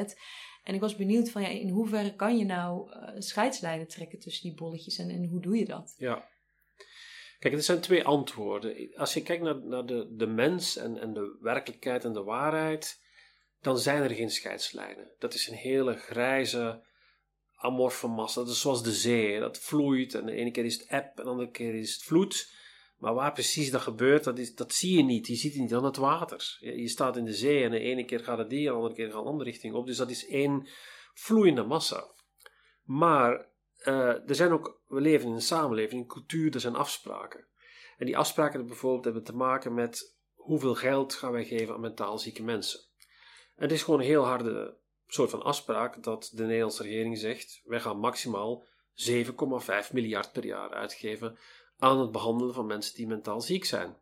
[0.64, 4.58] En ik was benieuwd van ja, in hoeverre kan je nou scheidslijnen trekken tussen die
[4.58, 5.96] bolletjes en, en hoe doe je dat?
[5.98, 6.28] Ja.
[7.40, 8.96] Kijk, er zijn twee antwoorden.
[8.96, 13.02] Als je kijkt naar, naar de, de mens en, en de werkelijkheid en de waarheid,
[13.62, 15.12] dan zijn er geen scheidslijnen.
[15.20, 16.84] Dat is een hele grijze,
[17.56, 18.42] amorfe massa.
[18.42, 19.40] Dat is zoals de zee.
[19.40, 22.04] Dat vloeit en de ene keer is het eb en de andere keer is het
[22.04, 22.58] vloed.
[22.98, 25.28] Maar waar precies dat gebeurt, dat, is, dat zie je niet.
[25.28, 26.58] Je ziet het niet aan het water.
[26.60, 28.78] Je, je staat in de zee en de ene keer gaat het die en de
[28.78, 29.86] andere keer gaat een andere richting op.
[29.86, 30.68] Dus dat is één
[31.14, 32.08] vloeiende massa.
[32.84, 33.48] Maar
[33.80, 37.48] er zijn ook, we leven in een samenleving, een cultuur, er zijn afspraken.
[37.98, 42.20] En die afspraken bijvoorbeeld hebben te maken met hoeveel geld gaan wij geven aan mentaal
[42.20, 42.80] zieke mensen.
[43.56, 47.62] En het is gewoon een heel harde soort van afspraak dat de Nederlandse regering zegt,
[47.64, 51.38] wij gaan maximaal 7,5 miljard per jaar uitgeven
[51.78, 53.98] aan het behandelen van mensen die mentaal ziek zijn.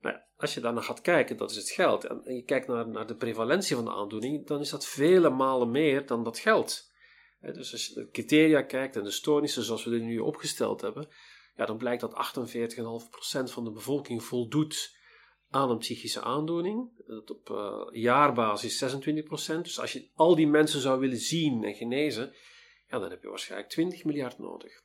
[0.00, 2.04] Nou als je daarna gaat kijken, dat is het geld.
[2.04, 5.70] En je kijkt naar, naar de prevalentie van de aandoening, dan is dat vele malen
[5.70, 6.92] meer dan dat geld.
[7.52, 11.08] Dus als je de criteria kijkt en de stoornissen zoals we die nu opgesteld hebben,
[11.56, 12.34] ja, dan blijkt dat
[13.46, 14.96] 48,5% van de bevolking voldoet
[15.50, 16.90] aan een psychische aandoening.
[17.06, 19.62] Dat op eh, jaarbasis 26%.
[19.62, 22.34] Dus als je al die mensen zou willen zien en genezen,
[22.88, 24.82] ja, dan heb je waarschijnlijk 20 miljard nodig.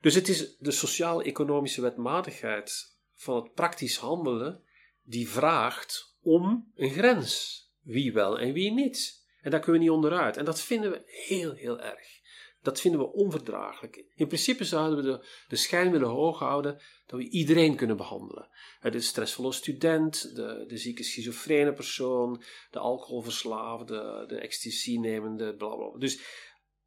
[0.00, 4.62] Dus het is de sociaal-economische wetmatigheid van het praktisch handelen
[5.02, 7.64] die vraagt om een grens.
[7.80, 9.25] Wie wel en wie niet.
[9.46, 10.36] En daar kunnen we niet onderuit.
[10.36, 12.20] En dat vinden we heel, heel erg.
[12.62, 14.04] Dat vinden we onverdraaglijk.
[14.14, 18.48] In principe zouden we de, de schijn willen hoog houden dat we iedereen kunnen behandelen.
[18.80, 25.98] Eh, De stressvolle student, de, de zieke schizofrene persoon, de alcoholverslaafde, de ecstasy-nemende, bla bla.
[25.98, 26.20] Dus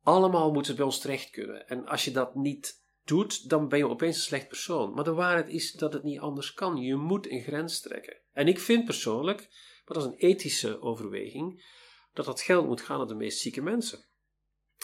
[0.02, 1.68] allemaal moeten ze bij ons terecht kunnen.
[1.68, 4.94] En als je dat niet doet, dan ben je opeens een slecht persoon.
[4.94, 6.78] Maar de waarheid is dat het niet anders kan.
[6.78, 8.18] Je moet een grens trekken.
[8.32, 9.40] En ik vind persoonlijk,
[9.86, 11.78] maar dat is een ethische overweging,
[12.26, 14.06] dat dat geld moet gaan naar de meest zieke mensen.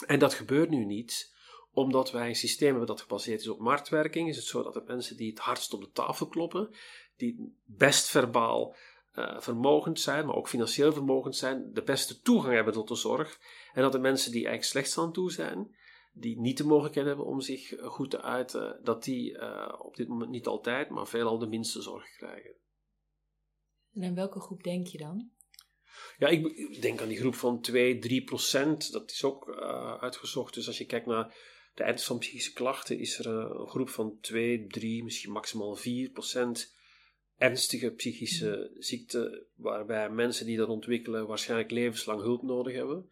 [0.06, 1.34] En dat gebeurt nu niet,
[1.72, 4.28] omdat wij een systeem hebben dat gebaseerd is op marktwerking.
[4.28, 6.74] Is het zo dat de mensen die het hardst op de tafel kloppen,
[7.16, 8.76] die best verbaal
[9.12, 13.40] eh, vermogend zijn, maar ook financieel vermogend zijn, de beste toegang hebben tot de zorg.
[13.72, 15.76] En dat de mensen die eigenlijk slechts aan toe zijn,
[16.12, 20.08] die niet de mogelijkheid hebben om zich goed te uiten, dat die eh, op dit
[20.08, 22.54] moment niet altijd, maar veelal de minste zorg krijgen.
[23.94, 25.30] En aan welke groep denk je dan?
[26.18, 28.92] Ja, ik denk aan die groep van 2, 3 procent.
[28.92, 30.54] Dat is ook eh, uitgezocht.
[30.54, 31.34] Dus als je kijkt naar
[31.74, 35.74] de ernst van psychische klachten, is er eh, een groep van 2, 3, misschien maximaal
[35.74, 36.74] 4 procent
[37.36, 43.10] ernstige psychische ziekte, waarbij mensen die dat ontwikkelen waarschijnlijk levenslang hulp nodig hebben.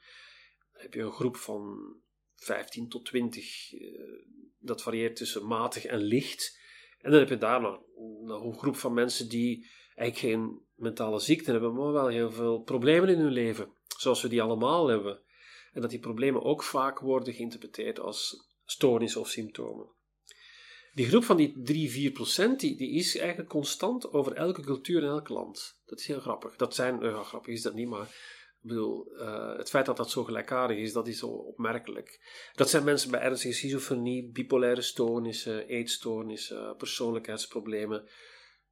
[0.73, 1.95] Dan heb je een groep van
[2.35, 3.81] 15 tot 20, eh,
[4.59, 6.59] dat varieert tussen matig en licht.
[7.01, 7.81] En dan heb je daarna
[8.23, 12.61] nog een groep van mensen die eigenlijk geen mentale ziekte hebben, maar wel heel veel
[12.61, 15.21] problemen in hun leven, zoals we die allemaal hebben.
[15.73, 19.87] En dat die problemen ook vaak worden geïnterpreteerd als stoornissen of symptomen.
[20.95, 25.03] Die groep van die 3, 4 procent, die, die is eigenlijk constant over elke cultuur
[25.03, 25.81] en elk land.
[25.87, 26.57] Dat is heel grappig.
[26.57, 28.07] Dat zijn, ja, grappig is dat niet, maar
[28.63, 32.21] ik bedoel, eh, het feit dat dat zo gelijkaardig is, dat is zo opmerkelijk.
[32.53, 38.09] Dat zijn mensen bij ernstige schizofrenie, bipolaire stoornissen, eetstoornissen, persoonlijkheidsproblemen.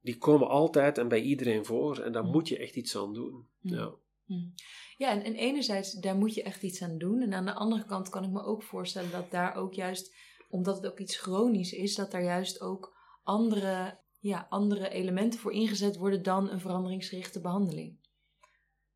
[0.03, 2.31] Die komen altijd en bij iedereen voor en daar Mm.
[2.31, 3.47] moet je echt iets aan doen.
[3.59, 3.73] Mm.
[3.73, 3.91] Ja.
[4.25, 4.49] Hm.
[4.97, 7.21] Ja, en, en enerzijds, daar moet je echt iets aan doen.
[7.21, 10.15] En aan de andere kant kan ik me ook voorstellen dat daar ook juist,
[10.49, 15.53] omdat het ook iets chronisch is, dat daar juist ook andere, ja, andere elementen voor
[15.53, 18.01] ingezet worden dan een veranderingsgerichte behandeling.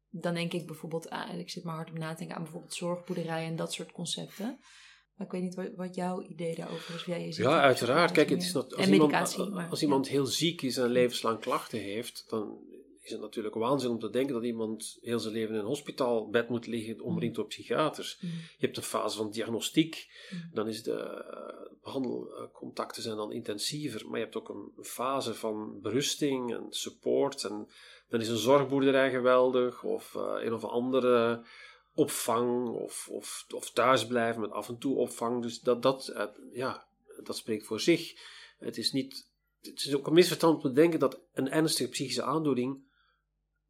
[0.10, 2.74] Dan denk ik bijvoorbeeld aan, ik zit maar hard op na te denken aan bijvoorbeeld
[2.74, 4.60] zorgboerderijen en dat soort concepten.
[5.17, 7.06] Maar ik weet niet wat, jouw idee daarover is.
[7.06, 8.12] Jij, ja, uiteraard.
[8.12, 11.80] Kijk, het is dat, als, iemand, maar, als iemand heel ziek is en levenslang klachten
[11.80, 12.60] heeft, dan
[13.08, 16.49] is het natuurlijk waanzin om te denken dat iemand heel zijn leven in een hospitaalbed
[16.49, 18.17] moet liggen, omringd door psychiaters.
[18.21, 18.30] Mm.
[18.30, 20.49] Je hebt een fase van diagnostiek, Mm.
[20.53, 25.82] dan is de eh, behandelcontacten zijn dan intensiever, maar je hebt ook een fase van
[25.82, 27.67] berusting en support en
[28.10, 31.43] dan is een zorgboerderij geweldig of eh, een of andere
[31.97, 35.41] opvang of, of, of thuisblijven met af en toe opvang.
[35.41, 36.88] Dus dat, dat, eh, ja,
[37.23, 38.13] dat spreekt voor zich.
[38.57, 39.29] Het is, niet,
[39.62, 42.86] het is ook een misverstand om te denken dat een ernstige psychische aandoening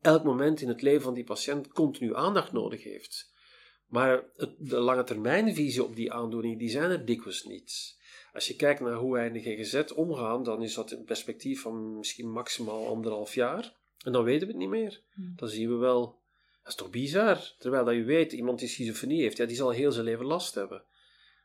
[0.01, 3.33] elk moment in het leven van die patiënt continu aandacht nodig heeft.
[3.87, 7.97] Maar het, de lange termijnvisie op die aandoening, die zijn er dikwijls niet.
[8.33, 11.61] Als je kijkt naar hoe wij in de GGZ omgaan, dan is dat een perspectief
[11.61, 13.75] van misschien maximaal anderhalf jaar.
[14.03, 15.01] En dan weten we het niet meer.
[15.13, 15.33] Hmm.
[15.35, 16.19] Dan zien we wel,
[16.67, 17.53] dat is toch bizar?
[17.57, 20.55] Terwijl dat je weet, iemand die schizofrenie heeft, ja, die zal heel zijn leven last
[20.55, 20.83] hebben.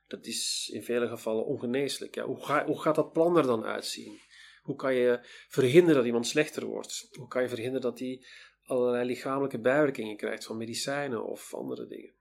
[0.07, 2.15] Dat is in vele gevallen ongeneeslijk.
[2.15, 4.21] Ja, hoe, ga, hoe gaat dat plan er dan uitzien?
[4.63, 7.09] Hoe kan je verhinderen dat iemand slechter wordt?
[7.11, 8.25] Hoe kan je verhinderen dat hij
[8.65, 12.13] allerlei lichamelijke bijwerkingen krijgt van medicijnen of andere dingen?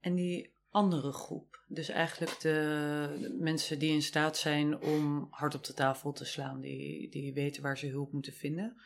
[0.00, 5.54] En die andere groep, dus eigenlijk de, de mensen die in staat zijn om hard
[5.54, 8.76] op de tafel te slaan, die, die weten waar ze hulp moeten vinden.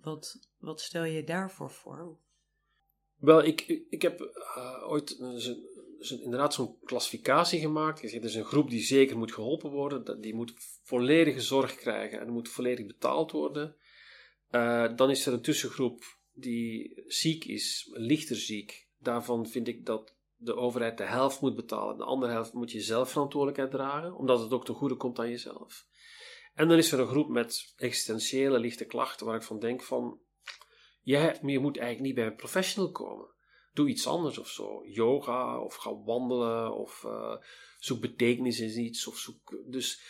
[0.00, 2.18] Wat, wat stel je daarvoor voor?
[3.20, 5.54] Wel, ik, ik heb uh, ooit dus
[6.00, 8.02] dus een, inderdaad zo'n klassificatie gemaakt.
[8.02, 10.20] Er is een groep die zeker moet geholpen worden.
[10.20, 10.52] Die moet
[10.82, 13.76] volledige zorg krijgen en moet volledig betaald worden.
[14.50, 18.88] Uh, dan is er een tussengroep die ziek is, lichter ziek.
[18.98, 21.96] Daarvan vind ik dat de overheid de helft moet betalen.
[21.96, 25.30] De andere helft moet je zelf verantwoordelijkheid dragen, omdat het ook ten goede komt aan
[25.30, 25.86] jezelf.
[26.54, 30.20] En dan is er een groep met existentiële lichte klachten waar ik van denk van,
[31.02, 33.28] maar je moet eigenlijk niet bij een professional komen.
[33.72, 34.84] Doe iets anders of zo.
[34.86, 37.36] Yoga of ga wandelen of uh,
[37.78, 39.06] zoek betekenis in iets.
[39.06, 40.02] Of zoek, dus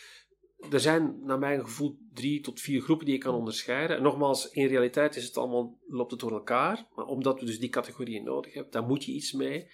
[0.70, 3.96] er zijn naar mijn gevoel drie tot vier groepen die je kan onderscheiden.
[3.96, 6.86] En nogmaals, in realiteit is het allemaal, loopt het door elkaar.
[6.94, 9.70] Maar omdat we dus die categorieën nodig hebben, daar moet je iets mee.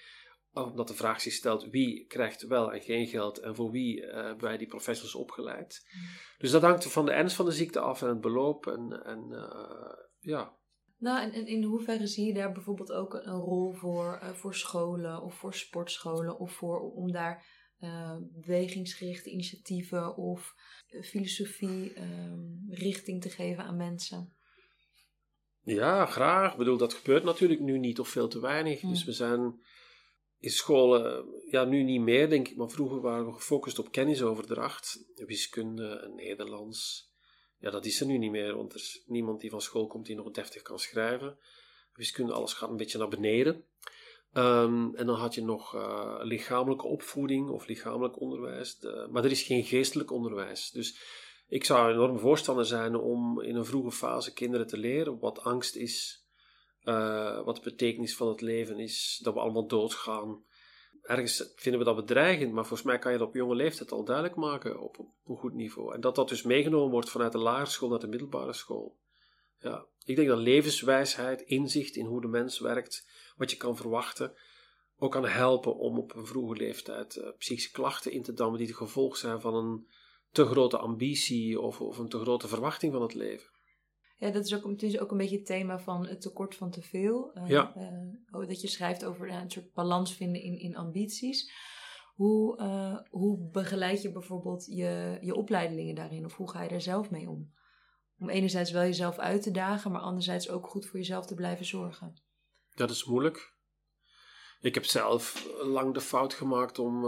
[0.53, 4.15] Omdat de vraag zich stelt, wie krijgt wel en geen geld en voor wie uh,
[4.15, 5.87] hebben wij die professionals opgeleid.
[5.93, 6.03] Mm.
[6.39, 8.67] Dus dat hangt van de ernst van de ziekte af en het beloop.
[8.67, 10.57] En, en uh, ja,
[10.99, 14.29] nou, en, en, in hoeverre zie je daar bijvoorbeeld ook een, een rol voor, uh,
[14.29, 17.47] voor scholen of voor sportscholen of voor om daar
[17.81, 20.55] uh, bewegingsgerichte initiatieven of
[20.89, 24.35] uh, filosofie um, richting te geven aan mensen?
[25.63, 26.53] Ja, graag.
[26.53, 28.83] Ik bedoel, dat gebeurt natuurlijk nu niet of veel te weinig.
[28.83, 28.91] Mm.
[28.91, 29.61] Dus we zijn
[30.39, 35.05] in scholen, ja, nu niet meer denk ik, maar vroeger waren we gefocust op kennisoverdracht,
[35.15, 37.11] wiskunde Nederlands.
[37.67, 40.07] Ja, dat is er nu niet meer, want er is niemand die van school komt
[40.07, 41.39] die nog deftig kan schrijven.
[41.95, 43.65] Wiskunde, alles gaat een beetje naar beneden.
[44.33, 48.79] Um, en dan had je nog uh, lichamelijke opvoeding of lichamelijk onderwijs.
[48.79, 50.71] De, maar er is geen geestelijk onderwijs.
[50.71, 51.01] Dus
[51.49, 55.77] ik zou enorm voorstander zijn om in een vroege fase kinderen te leren wat angst
[55.77, 56.25] is,
[56.85, 60.45] uh, wat de betekenis van het leven is, dat we allemaal doodgaan.
[61.07, 64.05] Ergens vinden we dat bedreigend, maar volgens mij kan je dat op jonge leeftijd al
[64.05, 65.95] duidelijk maken op, op een goed niveau.
[65.95, 68.97] En dat dat dus meegenomen wordt vanuit de lagere school naar de middelbare school.
[69.59, 74.35] Ja, ik denk dat levenswijsheid, inzicht in hoe de mens werkt, wat je kan verwachten,
[74.99, 78.67] ook kan helpen om op een vroege leeftijd uh, psychische klachten in te dammen die
[78.67, 79.87] het gevolg zijn van een
[80.31, 83.51] te grote ambitie of, of een te grote verwachting van het leven.
[84.19, 86.71] Ja, dat is ook, het is ook een beetje het thema van het tekort van
[86.71, 87.31] te veel.
[87.35, 87.75] Uh, ja.
[87.77, 91.53] uh, dat je schrijft over uh, een soort balans vinden in, in ambities.
[92.15, 92.61] Hoe,
[93.11, 96.25] hoe begeleid je bijvoorbeeld je, je opleidelingen daarin?
[96.25, 97.55] Of hoe ga je daar zelf mee om?
[98.19, 101.65] Om enerzijds wel jezelf uit te dagen, maar anderzijds ook goed voor jezelf te blijven
[101.65, 102.23] zorgen.
[102.75, 103.55] Dat is moeilijk.
[104.61, 107.05] Ik heb zelf lang de fout gemaakt om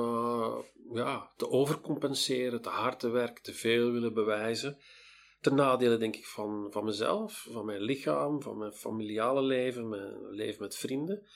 [0.92, 4.78] ja, te overcompenseren, te hard te werken, te veel willen bewijzen
[5.40, 10.30] ten nadele, denk ik, van, van mezelf, van mijn lichaam, van mijn familiale leven, mijn
[10.30, 11.26] leven met vrienden.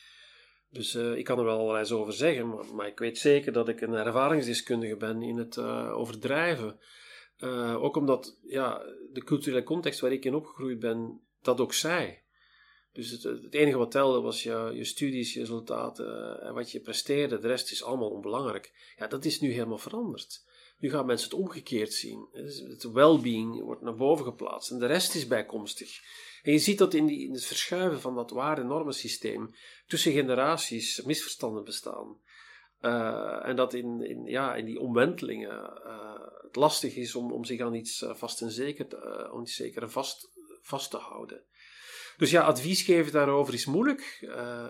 [0.71, 3.81] Dus uh, ik kan er wel allerlei over zeggen, maar, ik weet zeker dat ik
[3.81, 6.79] een ervaringsdeskundige ben in het uh, overdrijven.
[7.39, 12.19] Uh, ook omdat ja, de culturele context waar ik in opgegroeid ben, dat ook zei.
[12.93, 16.81] Dus het, het enige wat telde was je, je studies, je resultaten en wat je
[16.81, 17.39] presteerde.
[17.39, 18.95] De rest is allemaal onbelangrijk.
[18.97, 20.45] Ja, dat is nu helemaal veranderd.
[20.83, 22.29] Nu gaan mensen het omgekeerd zien.
[22.69, 26.01] Het well-being wordt naar boven geplaatst en de rest is bijkomstig.
[26.43, 29.55] En je ziet dat in, die, in het verschuiven van dat waarde-normensysteem
[29.87, 32.17] tussen generaties misverstanden bestaan.
[32.81, 37.45] Uh, en dat in, in, ja, in die omwentelingen uh, het lastig is om, om
[37.45, 39.47] zich aan iets uh, vast en zeker, om
[39.91, 40.31] vast,
[40.63, 41.43] vast te houden.
[42.17, 44.27] Dus ja, advies geven daarover is moeilijk.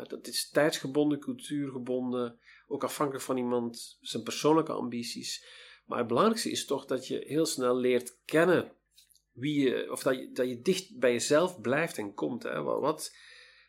[0.08, 5.60] dat is tijdsgebonden, cultuurgebonden, ook afhankelijk van iemand zijn persoonlijke ambities.
[5.84, 8.72] Maar het belangrijkste is toch dat je heel snel leert kennen
[9.32, 12.42] wie je, of dat je, dat je dicht bij jezelf blijft en komt.
[12.42, 12.62] Hè?
[12.62, 13.16] Wat,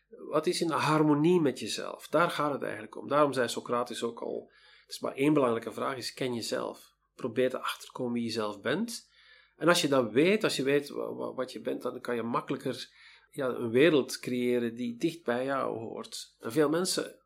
[0.08, 2.08] wat is in harmonie met jezelf?
[2.08, 3.08] Daar gaat het eigenlijk om.
[3.08, 4.50] Daarom zei Socrates ook al:
[4.82, 6.92] het is maar één belangrijke vraag: is ken jezelf.
[7.14, 9.12] Probeer te komen wie je zelf bent.
[9.56, 10.88] En als je dat weet, als je weet
[11.34, 12.88] wat je bent, dan kan je makkelijker
[13.30, 16.36] ja, een wereld creëren die dicht bij jou hoort.
[16.40, 17.18] Veel mensen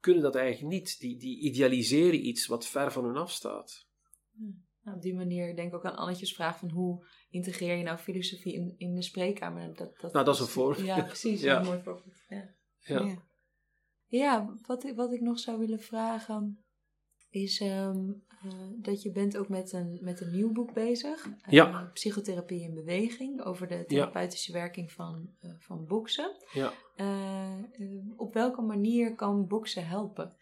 [0.00, 1.00] kunnen dat eigenlijk niet.
[1.00, 3.87] Die, die idealiseren iets wat ver van hun afstaat.
[4.82, 7.98] Nou, op die manier denk ik ook aan Annetjes vraag van hoe integreer je nou
[7.98, 9.74] filosofie in, in de spreekkamer?
[9.74, 10.86] Dat, dat, nou, dat is een voorbeeld.
[10.86, 11.40] Ja, precies.
[11.48, 11.58] ja.
[11.58, 12.14] Een mooi voorbeeld.
[12.28, 12.54] Ja.
[12.78, 13.22] Ja.
[14.06, 14.54] ja.
[14.66, 16.64] wat, wat ik nog zou willen vragen
[17.30, 18.10] is ehm,
[18.42, 21.26] eh, dat je bent ook met een, met een nieuw boek bezig.
[21.26, 21.90] Uh, ja.
[21.92, 26.36] Psychotherapie in beweging, over de therapeutische werking van, uh, van boksen.
[26.52, 26.72] Ja.
[28.16, 30.36] op welke manier kan boksen helpen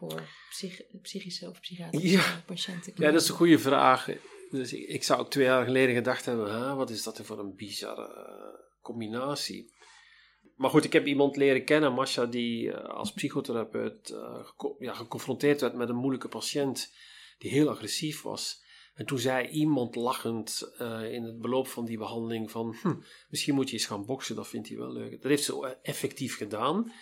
[0.00, 2.42] voor psych psychische of psychiatrische ja.
[2.46, 2.92] patiënten?
[2.96, 4.08] Ja, dat is een goede vraag.
[4.50, 7.54] Dus ik, ik zou ook twee jaar geleden gedacht hebben, wat is dat voor een
[7.54, 8.08] bizarre
[8.82, 9.72] combinatie.
[10.56, 14.46] Maar goed, ik heb iemand leren kennen, Masha, die uh, als psychotherapeut uh,
[14.78, 16.92] ja, geconfronteerd werd met een moeilijke patiënt
[17.38, 18.62] die heel agressief was.
[18.94, 22.94] En toen zei iemand lachend uh, in het beloop van die behandeling van, hm,
[23.30, 25.10] misschien moet je eens gaan boksen, dat vindt hij wel leuk.
[25.10, 26.92] Dat heeft ze effectief gedaan.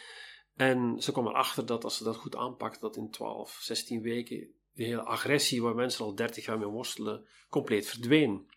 [0.59, 4.49] En ze kwam erachter dat als ze dat goed aanpakt, dat in 12, 16 weken
[4.73, 8.51] de hele agressie waar mensen al 30 jaar mee worstelen, compleet verdween.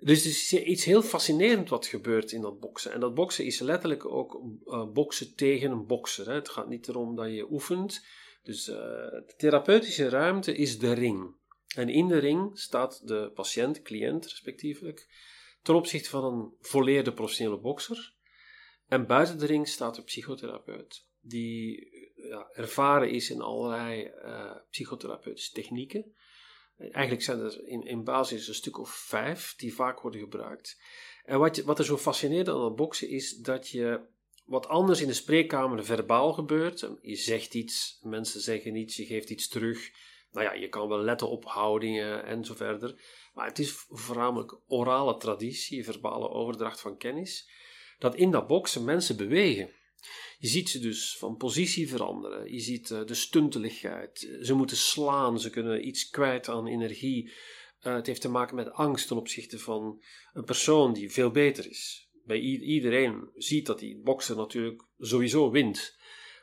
[0.00, 2.92] Dus er is iets heel fascinerend wat gebeurt in dat boksen.
[2.92, 6.26] En dat boksen is letterlijk ook uh, boksen tegen een bokser.
[6.26, 6.34] Hè.
[6.34, 8.06] Het gaat niet erom dat je oefent.
[8.42, 11.34] Dus uh, de therapeutische ruimte is de ring.
[11.74, 15.08] En in de ring staat de patiënt, cliënt respectievelijk,
[15.62, 18.16] ten opzichte van een volleerde professionele bokser.
[18.88, 25.52] En buiten de ring staat de psychotherapeut, die ja, ervaren is in allerlei uh, psychotherapeutische
[25.52, 26.14] technieken.
[26.78, 30.80] Eigenlijk zijn er in, in basis een stuk of vijf die vaak worden gebruikt.
[31.24, 34.00] En wat, wat er zo fascineert aan het boksen is dat je
[34.44, 36.90] wat anders in de spreekkamer verbaal gebeurt.
[37.00, 39.90] Je zegt iets, mensen zeggen iets, je geeft iets terug.
[40.32, 43.00] Nou ja, je kan wel letten op houdingen en zo verder.
[43.34, 47.50] Maar het is voornamelijk orale traditie, verbale overdracht van kennis.
[47.98, 49.70] Dat in dat boksen mensen bewegen.
[50.38, 52.52] Je ziet ze dus van positie veranderen.
[52.52, 54.38] Je ziet uh, de stunteligheid.
[54.42, 57.32] Ze moeten slaan, ze kunnen iets kwijt aan energie.
[57.82, 61.70] Uh, het heeft te maken met angst ten opzichte van een persoon die veel beter
[61.70, 62.08] is.
[62.24, 65.96] Bij iedereen ziet dat die bokser natuurlijk sowieso wint.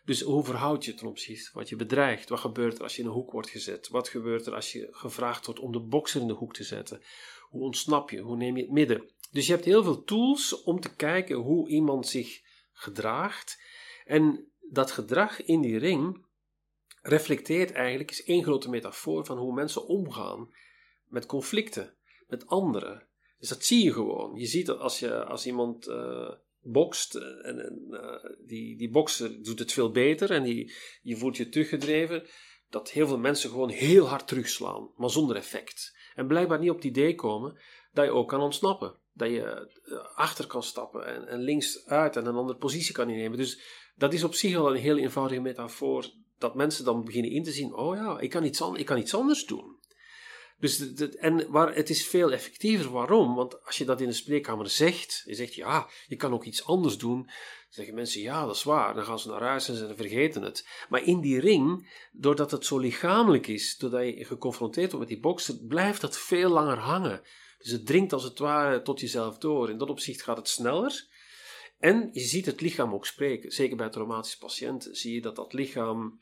[0.05, 2.29] Dus hoe verhoud je ten opzichte wat je bedreigt?
[2.29, 3.87] Wat gebeurt er als je in een hoek wordt gezet?
[3.87, 7.01] Wat gebeurt er als je gevraagd wordt om de bokser in de hoek te zetten?
[7.49, 8.19] Hoe ontsnap je?
[8.19, 9.09] Hoe neem je het midden?
[9.35, 12.41] Dus je hebt heel veel tools om te kijken hoe iemand zich
[12.73, 13.61] gedraagt.
[14.05, 16.25] En dat gedrag in die ring
[17.01, 20.53] reflecteert eigenlijk, is één grote metafoor van hoe mensen omgaan
[21.07, 21.93] met conflicten,
[22.27, 23.07] met anderen.
[23.39, 24.35] Dus dat zie je gewoon.
[24.35, 28.89] Je ziet dat als, je, als iemand uh, bokst, eh, en, en uh, die, die
[28.89, 32.27] bokser doet het veel beter en die, je voelt je teruggedreven,
[32.69, 35.97] dat heel veel mensen gewoon heel hard terugslaan, maar zonder effect.
[36.13, 37.59] En blijkbaar niet op het idee komen
[37.93, 39.03] dat je ook kan ontsnappen.
[39.17, 39.71] Dat je
[40.15, 43.37] achter kan stappen en, en links uit en een andere positie kan innemen.
[43.37, 43.59] Dus
[43.95, 47.51] dat is op zich al een heel eenvoudige metafoor, dat mensen dan beginnen in te
[47.51, 49.77] zien, oh ja, ik kan iets, ik kan iets anders doen.
[50.59, 52.91] Dus en waar, het is veel effectiever.
[52.91, 53.35] Waarom?
[53.35, 56.65] Want als je dat in de spreekkamer zegt, je zegt ja, je kan ook iets
[56.65, 57.29] anders doen,
[57.69, 58.93] zeggen mensen ja, dat is waar.
[58.93, 60.67] Dan gaan ze naar huis en ze vergeten het.
[60.89, 65.23] Maar in die ring, doordat het zo lichamelijk is, doordat je geconfronteerd wordt met die
[65.23, 67.21] bokser, blijft dat veel langer hangen.
[67.65, 69.69] Dus het dringt als het ware tot jezelf door.
[69.69, 71.07] In dat opzicht gaat het sneller.
[71.77, 73.51] En je ziet het lichaam ook spreken.
[73.51, 76.21] Zeker bij traumatische patiënten zie je dat dat lichaam.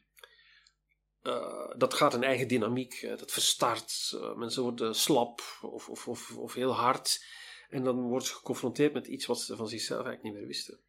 [1.23, 3.01] Uh, dat gaat een eigen dynamiek.
[3.01, 4.11] Dat verstart.
[4.15, 7.25] Uh, mensen worden slap of, of, of, of, heel hard.
[7.69, 10.79] En dan worden ze geconfronteerd met iets wat ze van zichzelf eigenlijk niet meer wisten.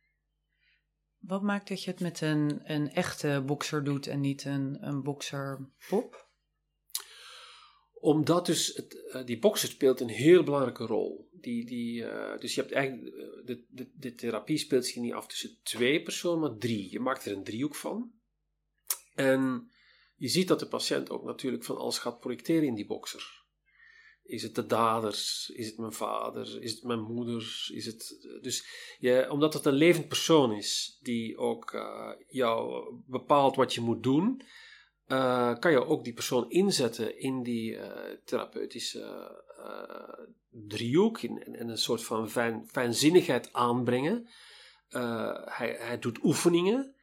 [1.18, 5.02] Wat maakt dat je het met een, een echte bokser doet en niet een, een
[5.02, 6.28] bokserpop?
[8.04, 11.28] Omdat dus het, uh, die bokser speelt een heel belangrijke rol.
[11.32, 15.26] Die, die, uh, dus je hebt eigenlijk, uh, de, de, therapie speelt zich niet af
[15.26, 16.90] tussen twee personen, maar drie.
[16.90, 18.12] Je maakt er een driehoek van.
[19.14, 19.70] En
[20.16, 23.44] je ziet dat de patiënt ook natuurlijk van alles gaat projecteren in die bokser.
[24.22, 25.50] Is het de daders?
[25.54, 26.62] Is het mijn vader?
[26.62, 27.68] Is het mijn moeder?
[27.72, 28.66] Is het, dus
[28.98, 31.70] je, omdat het een levend persoon is die ook
[32.28, 34.42] jou bepaalt wat je moet doen,
[35.08, 37.86] uh, kan je ook die persoon inzetten in die uh,
[38.24, 39.42] therapeutische
[40.50, 44.28] driehoek, in, in, een soort van fijn, fijnzinnigheid aanbrengen.
[45.44, 46.94] hij, hij doet oefeningen.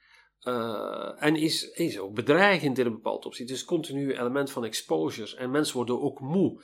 [1.18, 3.50] en is, ook bedreigend in een bepaald opzicht.
[3.50, 5.36] Het is continu element van exposure.
[5.36, 6.64] En mensen worden ook moe.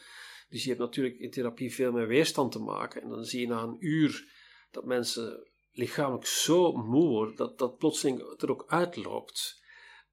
[0.49, 3.01] Dus je hebt natuurlijk in therapie veel meer weerstand te maken.
[3.01, 4.33] En dan zie je na een uur
[4.71, 9.57] dat mensen lichamelijk zo moe worden dat dat plotseling er ook uitloopt.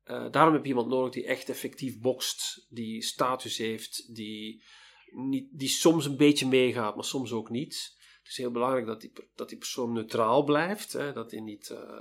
[0.07, 4.65] Uh, daarom heb je iemand nodig die echt effectief bokst, die status heeft, die,
[5.11, 7.97] niet, die soms een beetje meegaat, maar soms ook niet.
[8.19, 11.69] Het is heel belangrijk dat die, dat die persoon neutraal blijft, hè, dat hij niet
[11.69, 12.01] uh,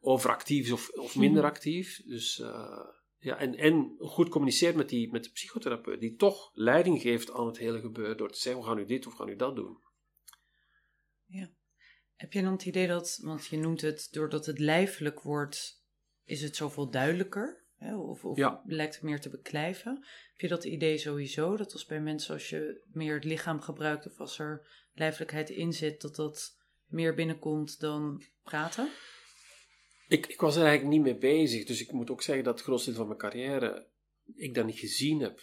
[0.00, 1.52] overactief is of, of minder mhm.
[1.52, 2.02] actief.
[2.04, 2.86] Dus uh,
[3.18, 7.46] ja, en, en goed communiceert met, die, met de psychotherapeut, die toch leiding geeft aan
[7.46, 9.56] het hele gebeuren door te zeggen: we gaan nu dit of we gaan nu dat
[9.56, 9.78] doen.
[11.24, 11.50] Ja.
[12.14, 15.83] Heb je dan het idee dat, want je noemt het, doordat het lijfelijk wordt,
[16.24, 17.62] is het zoveel duidelijker?
[17.76, 17.96] Hè?
[17.96, 18.62] Of, of ja.
[18.66, 19.94] lijkt het meer te beklijven?
[20.30, 24.06] Heb je dat idee sowieso, dat als bij mensen als je meer het lichaam gebruikt
[24.06, 28.88] of als er lijfelijkheid in zit, dat dat meer binnenkomt dan praten?
[30.08, 32.64] Ik, ik was er eigenlijk niet mee bezig, dus ik moet ook zeggen dat het
[32.64, 33.92] grootste deel van mijn carrière
[34.34, 35.40] ik dat niet gezien heb.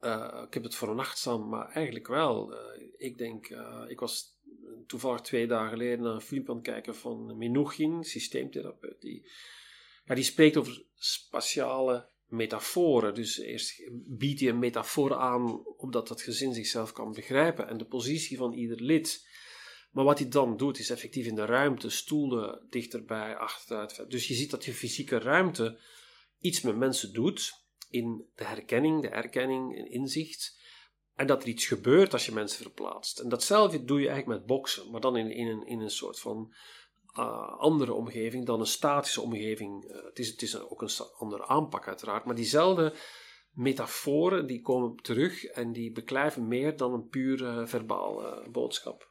[0.00, 2.52] Uh, ik heb het voor een nacht staan, maar eigenlijk wel.
[2.52, 2.58] Uh,
[2.96, 4.40] ik denk, uh, ik was
[4.86, 9.00] toevallig twee dagen geleden naar een film aan het kijken van Minuchin, systeemtherapeut.
[9.00, 9.30] Die,
[10.12, 13.14] ja, die spreekt over spatiale metaforen.
[13.14, 17.84] Dus eerst biedt hij een metafoor aan, opdat het gezin zichzelf kan begrijpen en de
[17.84, 19.26] positie van ieder lid.
[19.90, 24.10] Maar wat hij dan doet, is effectief in de ruimte stoelen dichterbij, achteruit.
[24.10, 25.78] Dus je ziet dat je fysieke ruimte
[26.38, 27.52] iets met mensen doet
[27.90, 30.60] in de herkenning, de erkenning, in inzicht.
[31.14, 33.18] En dat er iets gebeurt als je mensen verplaatst.
[33.18, 36.20] En datzelfde doe je eigenlijk met boksen, maar dan in, in, een, in een soort
[36.20, 36.54] van
[37.18, 39.84] uh, andere omgeving dan een statische omgeving.
[39.84, 42.94] Uh, het is, het is ook een andere aanpak uiteraard, maar diezelfde
[43.50, 49.10] metaforen die komen terug en die beklijven meer dan een puur uh, verbaal boodschap.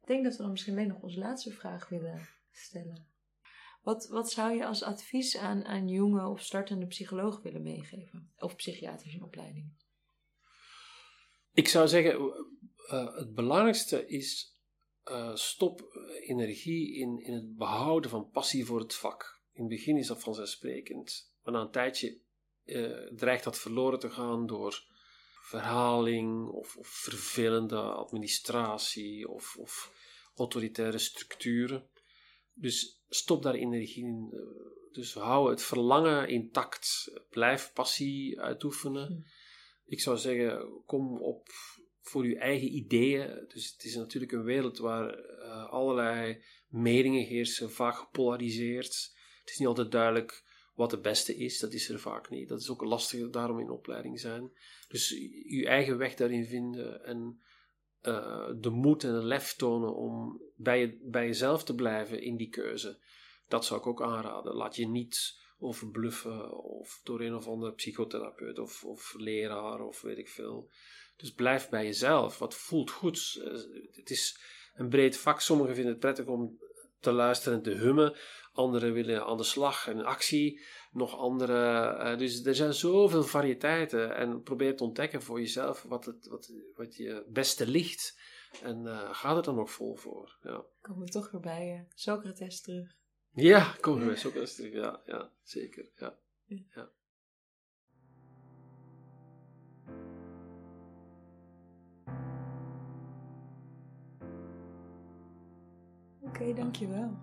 [0.00, 3.06] Ik denk dat we dan misschien alleen nog onze laatste vraag willen stellen.
[3.82, 8.32] Wat, wat zou je als advies aan, aan jonge of startende psycholoog willen meegeven?
[8.38, 9.70] Of psychiatrische opleiding?
[11.52, 12.32] Ik zou zeggen,
[13.14, 14.59] het belangrijkste is
[15.10, 15.80] uh, stop
[16.20, 19.40] energie in, in het behouden van passie voor het vak.
[19.52, 22.18] In het begin is dat vanzelfsprekend, maar na een tijdje
[22.64, 24.84] uh, dreigt dat verloren te gaan door
[25.42, 29.92] verhaling of, of vervelende administratie of, of
[30.34, 31.90] autoritaire structuren.
[32.52, 34.48] Dus stop daar energie in.
[34.92, 37.12] Dus hou het verlangen intact.
[37.30, 39.06] Blijf passie uitoefenen.
[39.06, 39.92] Hm.
[39.92, 41.48] Ik zou zeggen, kom op
[42.10, 43.44] voor je eigen ideeën.
[43.48, 49.12] Dus het is natuurlijk een wereld waar uh, allerlei meningen heersen, vaak gepolariseerd.
[49.40, 50.44] Het is niet altijd duidelijk
[50.74, 52.48] wat de beste is, dat is er vaak niet.
[52.48, 54.50] Dat is ook lastig daarom in opleiding zijn.
[54.88, 55.08] Dus
[55.44, 57.40] je eigen weg daarin vinden en
[58.02, 62.36] uh, de moed en de lef tonen om bij, je, bij jezelf te blijven in
[62.36, 62.98] die keuze.
[63.48, 64.54] Dat zou ik ook aanraden.
[64.54, 70.18] Laat je niet overbluffen of door een of andere psychotherapeut of, of leraar of weet
[70.18, 70.70] ik veel.
[71.16, 72.38] Dus blijf bij jezelf.
[72.38, 73.40] Wat voelt goed?
[73.44, 73.52] Eh,
[73.92, 74.40] het is
[74.74, 75.40] een breed vak.
[75.40, 76.58] Sommigen vinden het prettig om
[77.00, 78.16] te luisteren en te hummen.
[78.52, 80.60] Anderen willen aan de slag en actie.
[80.92, 81.94] Nog andere.
[81.98, 84.16] Uh, dus er zijn zoveel variëteiten.
[84.16, 88.18] En probeer te ontdekken voor jezelf wat, het, wat, wat je beste ligt.
[88.62, 90.38] En uh, ga er dan ook vol voor.
[90.42, 90.64] Ja.
[90.80, 92.99] Komen we toch weer bij Socrates terug?
[93.32, 94.72] Ja, komen we bij Socrates terug.
[94.72, 95.90] Ja, ja zeker.
[95.96, 96.14] Ja.
[96.46, 96.90] ja.
[106.20, 107.18] Oké, okay, dankjewel.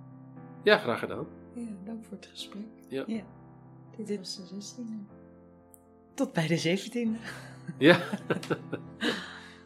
[0.64, 1.28] Ja, graag gedaan.
[1.54, 2.68] Ja, dank voor het gesprek.
[2.88, 3.04] Ja.
[3.08, 3.24] ja.
[3.98, 5.16] Dit was de 16e.
[6.14, 7.22] Tot bij de 17e.
[7.78, 7.96] Ja.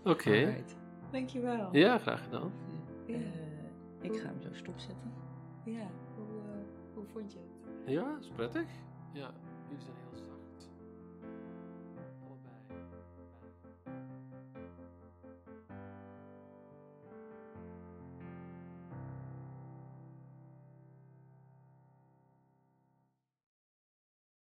[0.04, 0.10] Oké.
[0.10, 0.64] Okay.
[1.12, 1.76] Dankjewel.
[1.76, 2.52] Ja, graag gedaan.
[3.06, 3.16] Ja.
[3.16, 3.22] Uh,
[4.02, 5.14] ik ga hem zo stopzetten.
[5.66, 5.92] Ja,
[7.14, 7.92] vond je het?
[7.92, 8.68] Ja, is prettig.
[9.14, 9.32] Ja,
[9.68, 10.18] jullie zijn heel